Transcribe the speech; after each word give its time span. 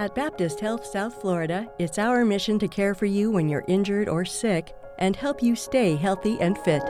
At 0.00 0.14
Baptist 0.14 0.60
Health 0.60 0.86
South 0.86 1.20
Florida, 1.20 1.68
it's 1.78 1.98
our 1.98 2.24
mission 2.24 2.58
to 2.60 2.66
care 2.66 2.94
for 2.94 3.04
you 3.04 3.30
when 3.30 3.50
you're 3.50 3.66
injured 3.68 4.08
or 4.08 4.24
sick 4.24 4.74
and 4.98 5.14
help 5.14 5.42
you 5.42 5.54
stay 5.54 5.94
healthy 5.94 6.40
and 6.40 6.56
fit. 6.56 6.82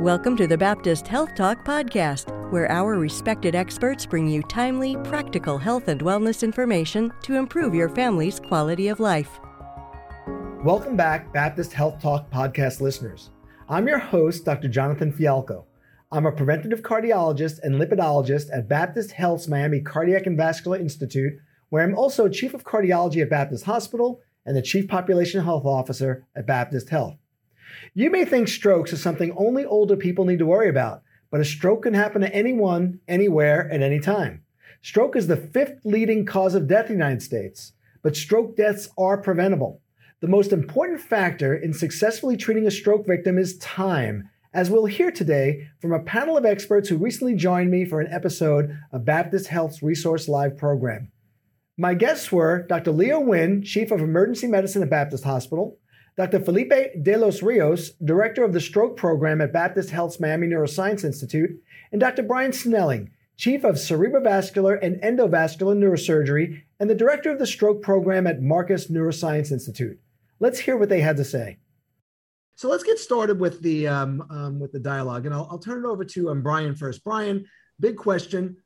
Welcome 0.00 0.36
to 0.36 0.46
the 0.46 0.56
Baptist 0.56 1.08
Health 1.08 1.34
Talk 1.34 1.64
podcast, 1.64 2.30
where 2.52 2.70
our 2.70 3.00
respected 3.00 3.56
experts 3.56 4.06
bring 4.06 4.28
you 4.28 4.42
timely, 4.44 4.94
practical 4.98 5.58
health 5.58 5.88
and 5.88 6.00
wellness 6.02 6.44
information 6.44 7.12
to 7.24 7.34
improve 7.34 7.74
your 7.74 7.88
family's 7.88 8.38
quality 8.38 8.86
of 8.86 9.00
life. 9.00 9.40
Welcome 10.62 10.96
back, 10.96 11.32
Baptist 11.32 11.72
Health 11.72 12.00
Talk 12.00 12.30
podcast 12.30 12.80
listeners. 12.80 13.30
I'm 13.68 13.88
your 13.88 13.98
host, 13.98 14.44
Dr. 14.44 14.68
Jonathan 14.68 15.12
Fialkow. 15.12 15.64
I'm 16.14 16.26
a 16.26 16.30
preventative 16.30 16.82
cardiologist 16.82 17.58
and 17.64 17.74
lipidologist 17.74 18.46
at 18.56 18.68
Baptist 18.68 19.10
Health's 19.10 19.48
Miami 19.48 19.80
Cardiac 19.80 20.26
and 20.26 20.36
Vascular 20.36 20.78
Institute, 20.78 21.32
where 21.70 21.82
I'm 21.82 21.98
also 21.98 22.28
chief 22.28 22.54
of 22.54 22.62
cardiology 22.62 23.20
at 23.20 23.30
Baptist 23.30 23.64
Hospital 23.64 24.20
and 24.46 24.56
the 24.56 24.62
chief 24.62 24.86
population 24.86 25.42
health 25.42 25.66
officer 25.66 26.24
at 26.36 26.46
Baptist 26.46 26.90
Health. 26.90 27.16
You 27.94 28.10
may 28.10 28.24
think 28.24 28.46
strokes 28.46 28.92
is 28.92 29.02
something 29.02 29.32
only 29.36 29.64
older 29.64 29.96
people 29.96 30.24
need 30.24 30.38
to 30.38 30.46
worry 30.46 30.68
about, 30.68 31.02
but 31.32 31.40
a 31.40 31.44
stroke 31.44 31.82
can 31.82 31.94
happen 31.94 32.20
to 32.20 32.32
anyone, 32.32 33.00
anywhere, 33.08 33.68
at 33.72 33.82
any 33.82 33.98
time. 33.98 34.44
Stroke 34.82 35.16
is 35.16 35.26
the 35.26 35.36
fifth 35.36 35.80
leading 35.82 36.24
cause 36.24 36.54
of 36.54 36.68
death 36.68 36.90
in 36.90 36.98
the 36.98 37.04
United 37.04 37.22
States, 37.22 37.72
but 38.02 38.14
stroke 38.14 38.56
deaths 38.56 38.88
are 38.96 39.20
preventable. 39.20 39.80
The 40.20 40.28
most 40.28 40.52
important 40.52 41.00
factor 41.00 41.56
in 41.56 41.74
successfully 41.74 42.36
treating 42.36 42.68
a 42.68 42.70
stroke 42.70 43.04
victim 43.04 43.36
is 43.36 43.58
time 43.58 44.30
as 44.54 44.70
we'll 44.70 44.86
hear 44.86 45.10
today 45.10 45.68
from 45.80 45.92
a 45.92 46.00
panel 46.00 46.36
of 46.36 46.44
experts 46.44 46.88
who 46.88 46.96
recently 46.96 47.34
joined 47.34 47.72
me 47.72 47.84
for 47.84 48.00
an 48.00 48.10
episode 48.12 48.78
of 48.92 49.04
Baptist 49.04 49.48
Health's 49.48 49.82
Resource 49.82 50.28
Live 50.28 50.56
program. 50.56 51.10
My 51.76 51.94
guests 51.94 52.30
were 52.30 52.62
Dr. 52.68 52.92
Leo 52.92 53.18
Wynn, 53.18 53.62
Chief 53.64 53.90
of 53.90 54.00
Emergency 54.00 54.46
Medicine 54.46 54.84
at 54.84 54.90
Baptist 54.90 55.24
Hospital, 55.24 55.78
Dr. 56.16 56.38
Felipe 56.38 57.02
de 57.02 57.16
los 57.16 57.42
Rios, 57.42 57.90
Director 58.04 58.44
of 58.44 58.52
the 58.52 58.60
Stroke 58.60 58.96
Program 58.96 59.40
at 59.40 59.52
Baptist 59.52 59.90
Health's 59.90 60.20
Miami 60.20 60.46
Neuroscience 60.46 61.02
Institute, 61.02 61.50
and 61.90 62.00
Dr. 62.00 62.22
Brian 62.22 62.52
Snelling, 62.52 63.10
Chief 63.36 63.64
of 63.64 63.74
Cerebrovascular 63.74 64.78
and 64.80 65.02
Endovascular 65.02 65.76
Neurosurgery 65.76 66.62
and 66.78 66.88
the 66.88 66.94
Director 66.94 67.32
of 67.32 67.40
the 67.40 67.46
Stroke 67.48 67.82
Program 67.82 68.28
at 68.28 68.40
Marcus 68.40 68.88
Neuroscience 68.88 69.50
Institute. 69.50 69.98
Let's 70.38 70.60
hear 70.60 70.76
what 70.76 70.88
they 70.88 71.00
had 71.00 71.16
to 71.16 71.24
say. 71.24 71.58
So 72.56 72.68
let's 72.68 72.84
get 72.84 72.98
started 72.98 73.40
with 73.40 73.60
the 73.62 73.88
um, 73.88 74.24
um, 74.30 74.60
with 74.60 74.72
the 74.72 74.78
dialogue, 74.78 75.26
and 75.26 75.34
I'll, 75.34 75.48
I'll 75.50 75.58
turn 75.58 75.84
it 75.84 75.88
over 75.88 76.04
to 76.04 76.30
um, 76.30 76.42
Brian 76.42 76.74
first. 76.74 77.02
Brian, 77.02 77.44
big 77.80 77.96
question. 77.96 78.56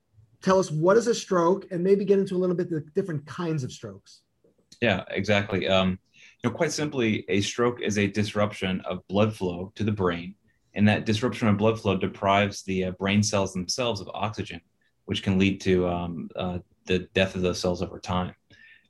Tell 0.42 0.58
us 0.58 0.70
what 0.70 0.96
is 0.96 1.06
a 1.06 1.14
stroke, 1.14 1.66
and 1.70 1.82
maybe 1.82 2.04
get 2.04 2.18
into 2.18 2.36
a 2.36 2.38
little 2.38 2.54
bit 2.54 2.70
the 2.70 2.80
different 2.94 3.26
kinds 3.26 3.64
of 3.64 3.72
strokes. 3.72 4.20
Yeah, 4.80 5.04
exactly. 5.10 5.66
Um, 5.66 5.98
you 6.42 6.50
know, 6.50 6.54
quite 6.54 6.70
simply, 6.70 7.24
a 7.28 7.40
stroke 7.40 7.80
is 7.80 7.98
a 7.98 8.06
disruption 8.06 8.80
of 8.82 9.06
blood 9.08 9.34
flow 9.34 9.72
to 9.74 9.84
the 9.84 9.92
brain, 9.92 10.34
and 10.74 10.86
that 10.86 11.06
disruption 11.06 11.48
of 11.48 11.56
blood 11.56 11.80
flow 11.80 11.96
deprives 11.96 12.62
the 12.62 12.84
uh, 12.84 12.90
brain 12.92 13.22
cells 13.22 13.52
themselves 13.52 14.00
of 14.00 14.10
oxygen, 14.12 14.60
which 15.06 15.22
can 15.22 15.38
lead 15.38 15.60
to 15.62 15.88
um, 15.88 16.28
uh, 16.36 16.58
the 16.84 17.00
death 17.14 17.34
of 17.34 17.42
those 17.42 17.58
cells 17.58 17.82
over 17.82 17.98
time. 17.98 18.34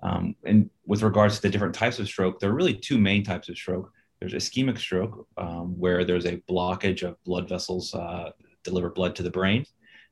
Um, 0.02 0.34
and 0.44 0.70
with 0.86 1.02
regards 1.02 1.36
to 1.36 1.42
the 1.42 1.50
different 1.50 1.74
types 1.74 1.98
of 1.98 2.06
stroke, 2.06 2.40
there 2.40 2.50
are 2.50 2.55
really 2.55 2.74
two 2.74 2.98
main 2.98 3.24
types 3.24 3.48
of 3.48 3.56
stroke. 3.56 3.92
There's 4.20 4.34
ischemic 4.34 4.78
stroke, 4.78 5.27
um, 5.36 5.78
where 5.78 6.05
there's 6.05 6.27
a 6.27 6.42
blockage 6.48 7.02
of 7.02 7.22
blood 7.24 7.48
vessels 7.48 7.94
uh, 7.94 8.30
deliver 8.64 8.91
blood 8.91 9.14
to 9.16 9.22
the 9.22 9.30
brain. 9.30 9.64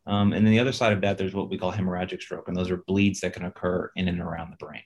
Um, 0.07 0.33
and 0.33 0.47
then 0.47 0.53
the 0.53 0.61
other 0.61 0.73
side 0.73 0.93
of 0.93 1.01
that, 1.01 1.19
there's 1.19 1.35
what 1.35 1.51
we 1.51 1.59
call 1.59 1.73
hemorrhagic 1.73 2.23
stroke, 2.23 2.49
and 2.49 2.57
those 2.57 2.71
are 2.71 2.79
bleeds 2.87 3.21
that 3.21 3.33
can 3.33 3.45
occur 3.45 3.91
in 3.97 4.07
and 4.09 4.21
around 4.21 4.51
the 4.51 4.65
brain. 4.65 4.83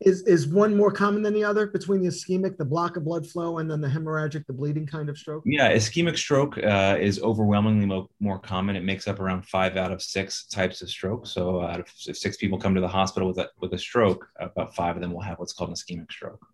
Is, 0.00 0.22
is 0.22 0.46
one 0.46 0.74
more 0.74 0.90
common 0.90 1.22
than 1.22 1.34
the 1.34 1.44
other 1.44 1.66
between 1.66 2.00
the 2.00 2.08
ischemic, 2.08 2.56
the 2.56 2.64
block 2.64 2.96
of 2.96 3.04
blood 3.04 3.26
flow, 3.26 3.58
and 3.58 3.70
then 3.70 3.82
the 3.82 3.88
hemorrhagic, 3.88 4.46
the 4.46 4.52
bleeding 4.52 4.86
kind 4.86 5.10
of 5.10 5.18
stroke? 5.18 5.42
Yeah, 5.44 5.74
ischemic 5.74 6.16
stroke 6.16 6.56
uh, 6.56 6.96
is 6.98 7.20
overwhelmingly 7.20 7.84
mo- 7.84 8.10
more 8.18 8.38
common. 8.38 8.76
It 8.76 8.84
makes 8.84 9.06
up 9.06 9.20
around 9.20 9.46
five 9.46 9.76
out 9.76 9.92
of 9.92 10.00
six 10.00 10.46
types 10.46 10.80
of 10.80 10.88
stroke. 10.88 11.26
So, 11.26 11.60
out 11.60 11.80
of 11.80 11.86
if 12.06 12.16
six 12.16 12.38
people 12.38 12.58
come 12.58 12.74
to 12.74 12.80
the 12.80 12.88
hospital 12.88 13.28
with 13.28 13.38
a, 13.38 13.50
with 13.60 13.74
a 13.74 13.78
stroke, 13.78 14.26
about 14.38 14.74
five 14.74 14.96
of 14.96 15.02
them 15.02 15.12
will 15.12 15.20
have 15.20 15.38
what's 15.38 15.52
called 15.52 15.68
an 15.68 15.76
ischemic 15.76 16.10
stroke. 16.10 16.46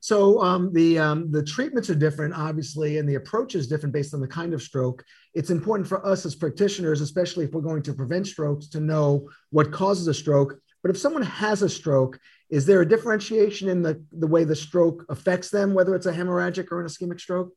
So 0.00 0.40
um, 0.42 0.72
the 0.72 0.98
um, 0.98 1.30
the 1.30 1.42
treatments 1.42 1.90
are 1.90 1.94
different, 1.94 2.34
obviously, 2.34 2.98
and 2.98 3.08
the 3.08 3.16
approach 3.16 3.54
is 3.54 3.66
different 3.66 3.92
based 3.92 4.14
on 4.14 4.20
the 4.20 4.28
kind 4.28 4.54
of 4.54 4.62
stroke. 4.62 5.04
It's 5.34 5.50
important 5.50 5.88
for 5.88 6.04
us 6.06 6.24
as 6.24 6.34
practitioners, 6.34 7.00
especially 7.00 7.44
if 7.44 7.52
we're 7.52 7.60
going 7.62 7.82
to 7.82 7.92
prevent 7.92 8.26
strokes, 8.26 8.68
to 8.68 8.80
know 8.80 9.28
what 9.50 9.72
causes 9.72 10.06
a 10.06 10.14
stroke. 10.14 10.58
But 10.82 10.90
if 10.90 10.98
someone 10.98 11.22
has 11.22 11.62
a 11.62 11.68
stroke, 11.68 12.18
is 12.50 12.64
there 12.64 12.80
a 12.80 12.88
differentiation 12.88 13.68
in 13.68 13.82
the, 13.82 14.02
the 14.12 14.26
way 14.26 14.44
the 14.44 14.56
stroke 14.56 15.04
affects 15.08 15.50
them, 15.50 15.74
whether 15.74 15.94
it's 15.94 16.06
a 16.06 16.12
hemorrhagic 16.12 16.70
or 16.70 16.80
an 16.80 16.86
ischemic 16.86 17.20
stroke? 17.20 17.52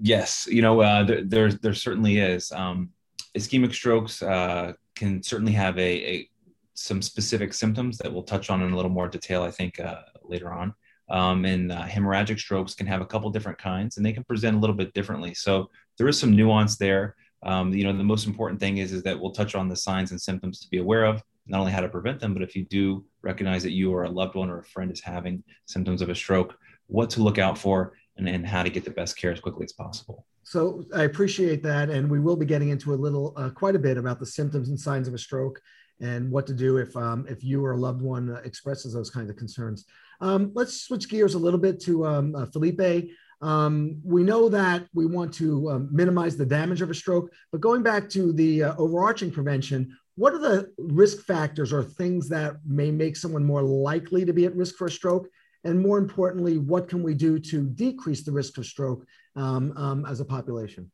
Yes, 0.00 0.46
you 0.46 0.62
know, 0.62 0.80
uh, 0.80 1.02
there, 1.04 1.24
there, 1.24 1.52
there 1.52 1.74
certainly 1.74 2.18
is. 2.18 2.52
Um, 2.52 2.90
ischemic 3.36 3.72
strokes 3.72 4.22
uh, 4.22 4.74
can 4.94 5.22
certainly 5.22 5.52
have 5.52 5.78
a, 5.78 6.06
a, 6.10 6.30
some 6.74 7.02
specific 7.02 7.54
symptoms 7.54 7.98
that 7.98 8.12
we'll 8.12 8.22
touch 8.22 8.50
on 8.50 8.62
in 8.62 8.72
a 8.72 8.76
little 8.76 8.90
more 8.90 9.08
detail, 9.08 9.42
I 9.42 9.50
think, 9.50 9.80
uh, 9.80 10.02
later 10.22 10.52
on. 10.52 10.74
Um, 11.10 11.44
and 11.44 11.72
uh, 11.72 11.82
hemorrhagic 11.82 12.38
strokes 12.38 12.74
can 12.74 12.86
have 12.86 13.00
a 13.00 13.06
couple 13.06 13.30
different 13.30 13.58
kinds 13.58 13.96
and 13.96 14.06
they 14.06 14.12
can 14.12 14.24
present 14.24 14.56
a 14.56 14.60
little 14.60 14.76
bit 14.76 14.94
differently. 14.94 15.34
So 15.34 15.68
there 15.98 16.08
is 16.08 16.18
some 16.18 16.36
nuance 16.36 16.76
there. 16.76 17.16
Um, 17.42 17.72
you 17.72 17.84
know, 17.84 17.96
the 17.96 18.04
most 18.04 18.26
important 18.26 18.60
thing 18.60 18.78
is, 18.78 18.92
is 18.92 19.02
that 19.02 19.18
we'll 19.18 19.32
touch 19.32 19.54
on 19.54 19.68
the 19.68 19.76
signs 19.76 20.12
and 20.12 20.20
symptoms 20.20 20.60
to 20.60 20.68
be 20.68 20.78
aware 20.78 21.04
of, 21.04 21.22
not 21.46 21.60
only 21.60 21.72
how 21.72 21.80
to 21.80 21.88
prevent 21.88 22.20
them, 22.20 22.32
but 22.32 22.42
if 22.42 22.54
you 22.54 22.64
do 22.64 23.04
recognize 23.22 23.62
that 23.64 23.72
you 23.72 23.92
or 23.92 24.04
a 24.04 24.10
loved 24.10 24.36
one 24.36 24.50
or 24.50 24.58
a 24.58 24.64
friend 24.64 24.92
is 24.92 25.00
having 25.00 25.42
symptoms 25.66 26.00
of 26.00 26.10
a 26.10 26.14
stroke, 26.14 26.56
what 26.86 27.10
to 27.10 27.22
look 27.22 27.38
out 27.38 27.58
for 27.58 27.94
and, 28.16 28.28
and 28.28 28.46
how 28.46 28.62
to 28.62 28.70
get 28.70 28.84
the 28.84 28.90
best 28.90 29.16
care 29.16 29.32
as 29.32 29.40
quickly 29.40 29.64
as 29.64 29.72
possible. 29.72 30.26
So 30.44 30.84
I 30.94 31.04
appreciate 31.04 31.62
that. 31.64 31.90
And 31.90 32.10
we 32.10 32.20
will 32.20 32.36
be 32.36 32.46
getting 32.46 32.68
into 32.68 32.92
a 32.92 32.96
little, 32.96 33.32
uh, 33.36 33.50
quite 33.50 33.74
a 33.74 33.78
bit 33.78 33.96
about 33.96 34.20
the 34.20 34.26
symptoms 34.26 34.68
and 34.68 34.78
signs 34.78 35.08
of 35.08 35.14
a 35.14 35.18
stroke 35.18 35.60
and 36.00 36.30
what 36.30 36.46
to 36.46 36.54
do 36.54 36.78
if, 36.78 36.96
um, 36.96 37.26
if 37.28 37.44
you 37.44 37.64
or 37.64 37.72
a 37.72 37.76
loved 37.76 38.02
one 38.02 38.30
uh, 38.30 38.40
expresses 38.44 38.94
those 38.94 39.10
kinds 39.10 39.30
of 39.30 39.36
concerns. 39.36 39.84
Um, 40.20 40.50
let's 40.54 40.82
switch 40.82 41.08
gears 41.08 41.34
a 41.34 41.38
little 41.38 41.60
bit 41.60 41.80
to 41.82 42.06
um, 42.06 42.34
uh, 42.34 42.46
Felipe. 42.46 43.10
Um, 43.42 44.00
we 44.04 44.22
know 44.22 44.48
that 44.50 44.86
we 44.92 45.06
want 45.06 45.32
to 45.34 45.70
um, 45.70 45.88
minimize 45.90 46.36
the 46.36 46.44
damage 46.46 46.82
of 46.82 46.90
a 46.90 46.94
stroke, 46.94 47.32
but 47.52 47.60
going 47.60 47.82
back 47.82 48.08
to 48.10 48.32
the 48.32 48.64
uh, 48.64 48.74
overarching 48.76 49.30
prevention, 49.30 49.96
what 50.16 50.34
are 50.34 50.38
the 50.38 50.70
risk 50.76 51.24
factors 51.24 51.72
or 51.72 51.82
things 51.82 52.28
that 52.28 52.56
may 52.66 52.90
make 52.90 53.16
someone 53.16 53.44
more 53.44 53.62
likely 53.62 54.24
to 54.26 54.34
be 54.34 54.44
at 54.44 54.56
risk 54.56 54.76
for 54.76 54.86
a 54.86 54.90
stroke? 54.90 55.26
And 55.64 55.80
more 55.80 55.98
importantly, 55.98 56.58
what 56.58 56.88
can 56.88 57.02
we 57.02 57.14
do 57.14 57.38
to 57.38 57.66
decrease 57.66 58.22
the 58.22 58.32
risk 58.32 58.58
of 58.58 58.66
stroke 58.66 59.06
um, 59.36 60.04
as 60.06 60.20
a 60.20 60.24
population? 60.24 60.90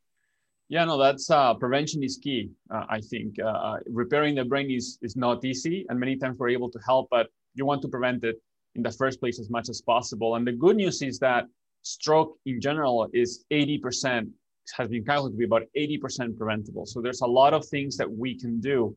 Yeah, 0.69 0.85
no, 0.85 0.99
that's 0.99 1.31
uh, 1.31 1.55
prevention 1.55 2.03
is 2.03 2.19
key. 2.23 2.51
Uh, 2.71 2.85
I 2.89 3.01
think 3.01 3.37
uh, 3.41 3.77
repairing 3.89 4.35
the 4.35 4.45
brain 4.45 4.71
is 4.71 4.99
is 5.01 5.15
not 5.17 5.45
easy, 5.45 5.87
and 5.89 5.99
many 5.99 6.17
times 6.17 6.39
we're 6.39 6.49
able 6.49 6.71
to 6.71 6.81
help, 6.85 7.09
but 7.11 7.29
you 7.55 7.65
want 7.65 7.83
to 7.83 7.89
prevent 7.89 8.25
it 8.25 8.37
in 8.75 8.83
the 8.83 8.91
first 8.91 9.21
place 9.21 9.39
as 9.41 9.49
much 9.49 9.69
as 9.69 9.81
possible. 9.81 10.37
And 10.37 10.47
the 10.47 10.53
good 10.53 10.77
news 10.77 11.03
is 11.03 11.19
that 11.21 11.45
stroke 11.83 12.37
in 12.47 12.61
general 12.61 13.09
is 13.13 13.45
80%, 13.53 14.29
has 14.77 14.89
been 14.89 15.05
calculated 15.05 15.35
to 15.35 15.39
be 15.39 15.45
about 15.45 15.63
80% 15.77 16.37
preventable. 16.37 16.85
So 16.85 17.01
there's 17.01 17.23
a 17.23 17.27
lot 17.27 17.55
of 17.55 17.65
things 17.65 17.97
that 17.97 18.11
we 18.11 18.39
can 18.39 18.61
do 18.61 18.97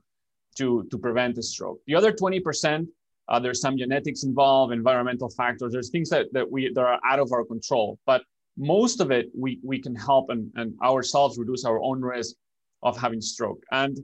to, 0.57 0.87
to 0.91 0.97
prevent 0.97 1.37
a 1.37 1.43
stroke. 1.43 1.79
The 1.87 1.95
other 1.95 2.11
20%, 2.11 2.87
uh, 3.29 3.39
there's 3.39 3.61
some 3.61 3.77
genetics 3.77 4.23
involved, 4.23 4.73
environmental 4.73 5.29
factors, 5.29 5.71
there's 5.71 5.89
things 5.89 6.09
that, 6.09 6.25
that 6.33 6.49
we 6.51 6.71
that 6.73 6.81
are 6.81 6.99
out 7.05 7.19
of 7.19 7.31
our 7.31 7.45
control. 7.45 7.99
But 8.05 8.23
most 8.59 8.99
of 8.99 9.09
it 9.09 9.29
we, 9.35 9.59
we 9.63 9.81
can 9.81 9.95
help 9.95 10.29
and, 10.29 10.51
and 10.55 10.73
ourselves 10.83 11.39
reduce 11.39 11.63
our 11.63 11.81
own 11.81 12.01
risk 12.01 12.35
of 12.83 12.97
having 12.97 13.21
stroke. 13.21 13.63
And 13.71 13.97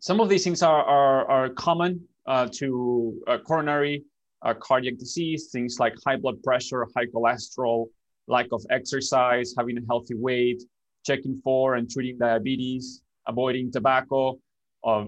some 0.00 0.20
of 0.20 0.28
these 0.28 0.44
things 0.44 0.62
are, 0.62 0.84
are, 0.84 1.30
are 1.30 1.48
common 1.48 2.06
uh, 2.26 2.48
to 2.52 3.20
uh, 3.26 3.38
coronary 3.38 4.04
uh, 4.42 4.54
cardiac 4.54 4.98
disease, 4.98 5.48
things 5.50 5.78
like 5.80 5.94
high 6.06 6.16
blood 6.16 6.42
pressure, 6.42 6.86
high 6.94 7.06
cholesterol, 7.06 7.86
lack 8.26 8.46
of 8.52 8.62
exercise, 8.70 9.54
having 9.56 9.78
a 9.78 9.80
healthy 9.88 10.14
weight, 10.14 10.62
checking 11.04 11.40
for 11.42 11.76
and 11.76 11.90
treating 11.90 12.18
diabetes, 12.18 13.02
avoiding 13.26 13.72
tobacco, 13.72 14.38
uh, 14.84 15.06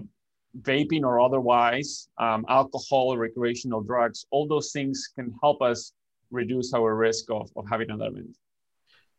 vaping 0.61 1.03
or 1.03 1.19
otherwise, 1.19 2.09
um, 2.17 2.43
alcohol, 2.49 3.15
recreational 3.17 3.81
drugs, 3.81 4.25
all 4.31 4.47
those 4.47 4.71
things 4.71 5.09
can 5.15 5.31
help 5.43 5.61
us 5.61 5.93
reduce 6.31 6.73
our 6.73 6.95
risk 6.95 7.29
of, 7.29 7.51
of 7.55 7.65
having 7.69 7.91
an 7.91 8.01
event. 8.01 8.35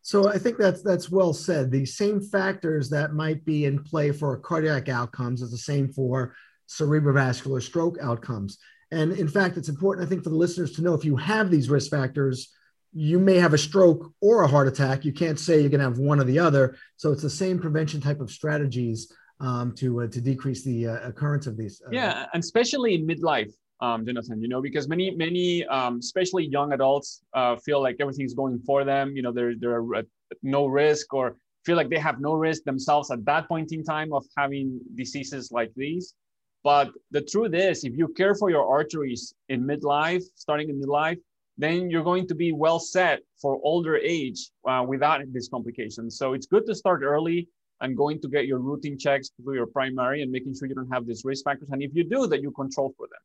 So 0.01 0.29
I 0.29 0.37
think 0.37 0.57
that's 0.57 0.81
that's 0.81 1.11
well 1.11 1.33
said. 1.33 1.71
The 1.71 1.85
same 1.85 2.21
factors 2.21 2.89
that 2.89 3.13
might 3.13 3.43
be 3.45 3.65
in 3.65 3.83
play 3.83 4.11
for 4.11 4.37
cardiac 4.37 4.89
outcomes 4.89 5.41
is 5.41 5.51
the 5.51 5.57
same 5.57 5.89
for 5.89 6.35
cerebrovascular 6.67 7.61
stroke 7.61 7.97
outcomes. 8.01 8.57
And 8.91 9.13
in 9.13 9.27
fact, 9.27 9.57
it's 9.57 9.69
important, 9.69 10.05
I 10.05 10.09
think, 10.09 10.23
for 10.23 10.29
the 10.29 10.35
listeners 10.35 10.71
to 10.73 10.81
know 10.81 10.93
if 10.93 11.05
you 11.05 11.15
have 11.17 11.51
these 11.51 11.69
risk 11.69 11.91
factors, 11.91 12.51
you 12.91 13.19
may 13.19 13.35
have 13.35 13.53
a 13.53 13.57
stroke 13.57 14.11
or 14.19 14.43
a 14.43 14.47
heart 14.47 14.67
attack. 14.67 15.05
You 15.05 15.13
can't 15.13 15.39
say 15.39 15.59
you're 15.59 15.69
going 15.69 15.79
to 15.79 15.85
have 15.85 15.99
one 15.99 16.19
or 16.19 16.23
the 16.23 16.39
other. 16.39 16.75
So 16.97 17.11
it's 17.11 17.21
the 17.21 17.29
same 17.29 17.59
prevention 17.59 18.01
type 18.01 18.19
of 18.19 18.31
strategies 18.31 19.11
um, 19.39 19.73
to 19.75 20.01
uh, 20.01 20.07
to 20.07 20.21
decrease 20.21 20.63
the 20.63 20.87
uh, 20.87 21.07
occurrence 21.07 21.47
of 21.47 21.55
these. 21.55 21.81
Uh, 21.85 21.89
yeah, 21.91 22.25
and 22.33 22.43
especially 22.43 22.95
in 22.95 23.07
midlife, 23.07 23.53
um, 23.81 24.05
Jonathan. 24.05 24.41
You 24.41 24.47
know, 24.47 24.61
because 24.61 24.87
many 24.87 25.11
many, 25.11 25.65
um, 25.67 25.99
especially 25.99 26.45
young 26.47 26.73
adults, 26.73 27.21
uh, 27.33 27.55
feel 27.57 27.81
like 27.81 27.97
everything's 27.99 28.33
going 28.33 28.59
for 28.65 28.83
them. 28.83 29.15
You 29.15 29.21
know, 29.21 29.31
they're 29.31 29.55
they're 29.55 29.83
at 29.95 30.05
no 30.43 30.65
risk 30.65 31.13
or 31.13 31.35
feel 31.65 31.75
like 31.75 31.89
they 31.89 31.99
have 31.99 32.19
no 32.19 32.33
risk 32.33 32.63
themselves 32.63 33.11
at 33.11 33.25
that 33.25 33.47
point 33.47 33.71
in 33.71 33.83
time 33.83 34.13
of 34.13 34.25
having 34.37 34.79
diseases 34.95 35.51
like 35.51 35.71
these. 35.75 36.15
But 36.63 36.91
the 37.11 37.21
truth 37.21 37.53
is, 37.53 37.83
if 37.83 37.95
you 37.95 38.07
care 38.09 38.35
for 38.35 38.49
your 38.49 38.65
arteries 38.67 39.33
in 39.47 39.63
midlife, 39.63 40.23
starting 40.35 40.69
in 40.69 40.81
midlife, 40.81 41.19
then 41.57 41.89
you're 41.89 42.03
going 42.03 42.27
to 42.27 42.35
be 42.35 42.51
well 42.53 42.79
set 42.79 43.19
for 43.41 43.59
older 43.63 43.97
age 43.97 44.49
uh, 44.67 44.83
without 44.87 45.21
these 45.33 45.49
complications. 45.49 46.17
So 46.17 46.33
it's 46.33 46.47
good 46.47 46.65
to 46.67 46.75
start 46.75 47.01
early 47.03 47.47
and 47.81 47.95
going 47.95 48.19
to 48.21 48.27
get 48.27 48.45
your 48.45 48.59
routine 48.59 48.97
checks 48.97 49.31
through 49.41 49.55
your 49.55 49.67
primary 49.67 50.21
and 50.21 50.31
making 50.31 50.55
sure 50.55 50.67
you 50.67 50.75
don't 50.75 50.91
have 50.91 51.05
these 51.05 51.23
risk 51.23 51.43
factors. 51.45 51.69
And 51.71 51.81
if 51.81 51.91
you 51.93 52.03
do, 52.03 52.27
that 52.27 52.41
you 52.41 52.51
control 52.51 52.93
for 52.97 53.07
them. 53.07 53.19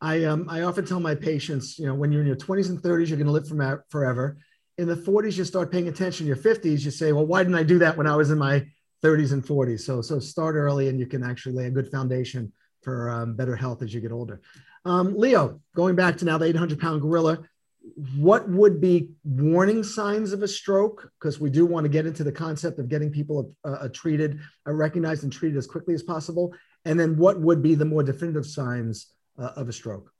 I 0.00 0.24
um 0.24 0.46
I 0.48 0.62
often 0.62 0.84
tell 0.84 1.00
my 1.00 1.14
patients, 1.14 1.78
you 1.78 1.86
know, 1.86 1.94
when 1.94 2.12
you're 2.12 2.20
in 2.20 2.26
your 2.26 2.36
20s 2.36 2.68
and 2.68 2.80
30s, 2.80 3.08
you're 3.08 3.16
going 3.16 3.26
to 3.26 3.32
live 3.32 3.48
from 3.48 3.82
forever. 3.88 4.38
In 4.78 4.88
the 4.88 4.96
40s, 4.96 5.38
you 5.38 5.44
start 5.44 5.72
paying 5.72 5.88
attention. 5.88 6.24
In 6.24 6.28
your 6.28 6.36
50s, 6.36 6.84
you 6.84 6.90
say, 6.90 7.12
well, 7.12 7.26
why 7.26 7.42
didn't 7.42 7.54
I 7.54 7.62
do 7.62 7.78
that 7.78 7.96
when 7.96 8.06
I 8.06 8.14
was 8.14 8.30
in 8.30 8.38
my 8.38 8.66
30s 9.02 9.32
and 9.32 9.42
40s? 9.42 9.80
So 9.80 10.02
so 10.02 10.18
start 10.18 10.54
early, 10.54 10.88
and 10.88 11.00
you 11.00 11.06
can 11.06 11.22
actually 11.22 11.54
lay 11.54 11.66
a 11.66 11.70
good 11.70 11.90
foundation 11.90 12.52
for 12.82 13.10
um, 13.10 13.34
better 13.34 13.56
health 13.56 13.82
as 13.82 13.92
you 13.94 14.00
get 14.00 14.12
older. 14.12 14.40
Um, 14.84 15.16
Leo, 15.16 15.60
going 15.74 15.96
back 15.96 16.16
to 16.18 16.24
now 16.24 16.38
the 16.38 16.46
800 16.46 16.78
pound 16.78 17.00
gorilla, 17.00 17.38
what 18.16 18.48
would 18.48 18.80
be 18.80 19.10
warning 19.24 19.82
signs 19.82 20.32
of 20.32 20.42
a 20.42 20.48
stroke? 20.48 21.10
Because 21.18 21.40
we 21.40 21.50
do 21.50 21.64
want 21.64 21.84
to 21.84 21.88
get 21.88 22.06
into 22.06 22.22
the 22.22 22.32
concept 22.32 22.78
of 22.78 22.88
getting 22.88 23.10
people 23.10 23.54
uh, 23.64 23.72
uh, 23.72 23.88
treated, 23.88 24.40
uh, 24.66 24.72
recognized 24.72 25.22
and 25.22 25.32
treated 25.32 25.56
as 25.56 25.66
quickly 25.66 25.94
as 25.94 26.02
possible. 26.02 26.54
And 26.84 27.00
then 27.00 27.16
what 27.16 27.40
would 27.40 27.62
be 27.62 27.74
the 27.74 27.84
more 27.84 28.02
definitive 28.02 28.46
signs 28.46 29.15
uh, 29.38 29.50
of 29.56 29.68
a 29.68 29.72
stroke? 29.72 30.12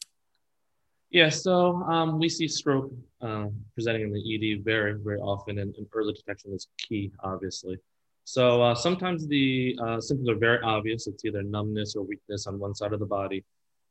Yeah, 1.11 1.29
so 1.29 1.77
um, 1.83 2.19
we 2.19 2.29
see 2.29 2.49
stroke 2.49 2.93
uh, 3.21 3.47
presenting 3.75 4.03
in 4.03 4.13
the 4.13 4.55
ED 4.55 4.65
very, 4.65 4.95
very 4.95 5.19
often, 5.19 5.59
and, 5.59 5.75
and 5.77 5.87
early 5.93 6.13
detection 6.13 6.53
is 6.53 6.69
key, 6.79 7.13
obviously. 7.21 7.79
So 8.25 8.61
uh, 8.61 8.75
sometimes 8.75 9.29
the 9.29 9.77
symptoms 10.01 10.29
are 10.29 10.35
very 10.35 10.61
obvious. 10.63 11.07
It's 11.07 11.25
either 11.25 11.45
numbness 11.45 11.95
or 11.95 12.03
weakness 12.03 12.49
on 12.49 12.59
one 12.59 12.75
side 12.75 12.93
of 12.93 12.99
the 12.99 13.07
body. 13.07 13.45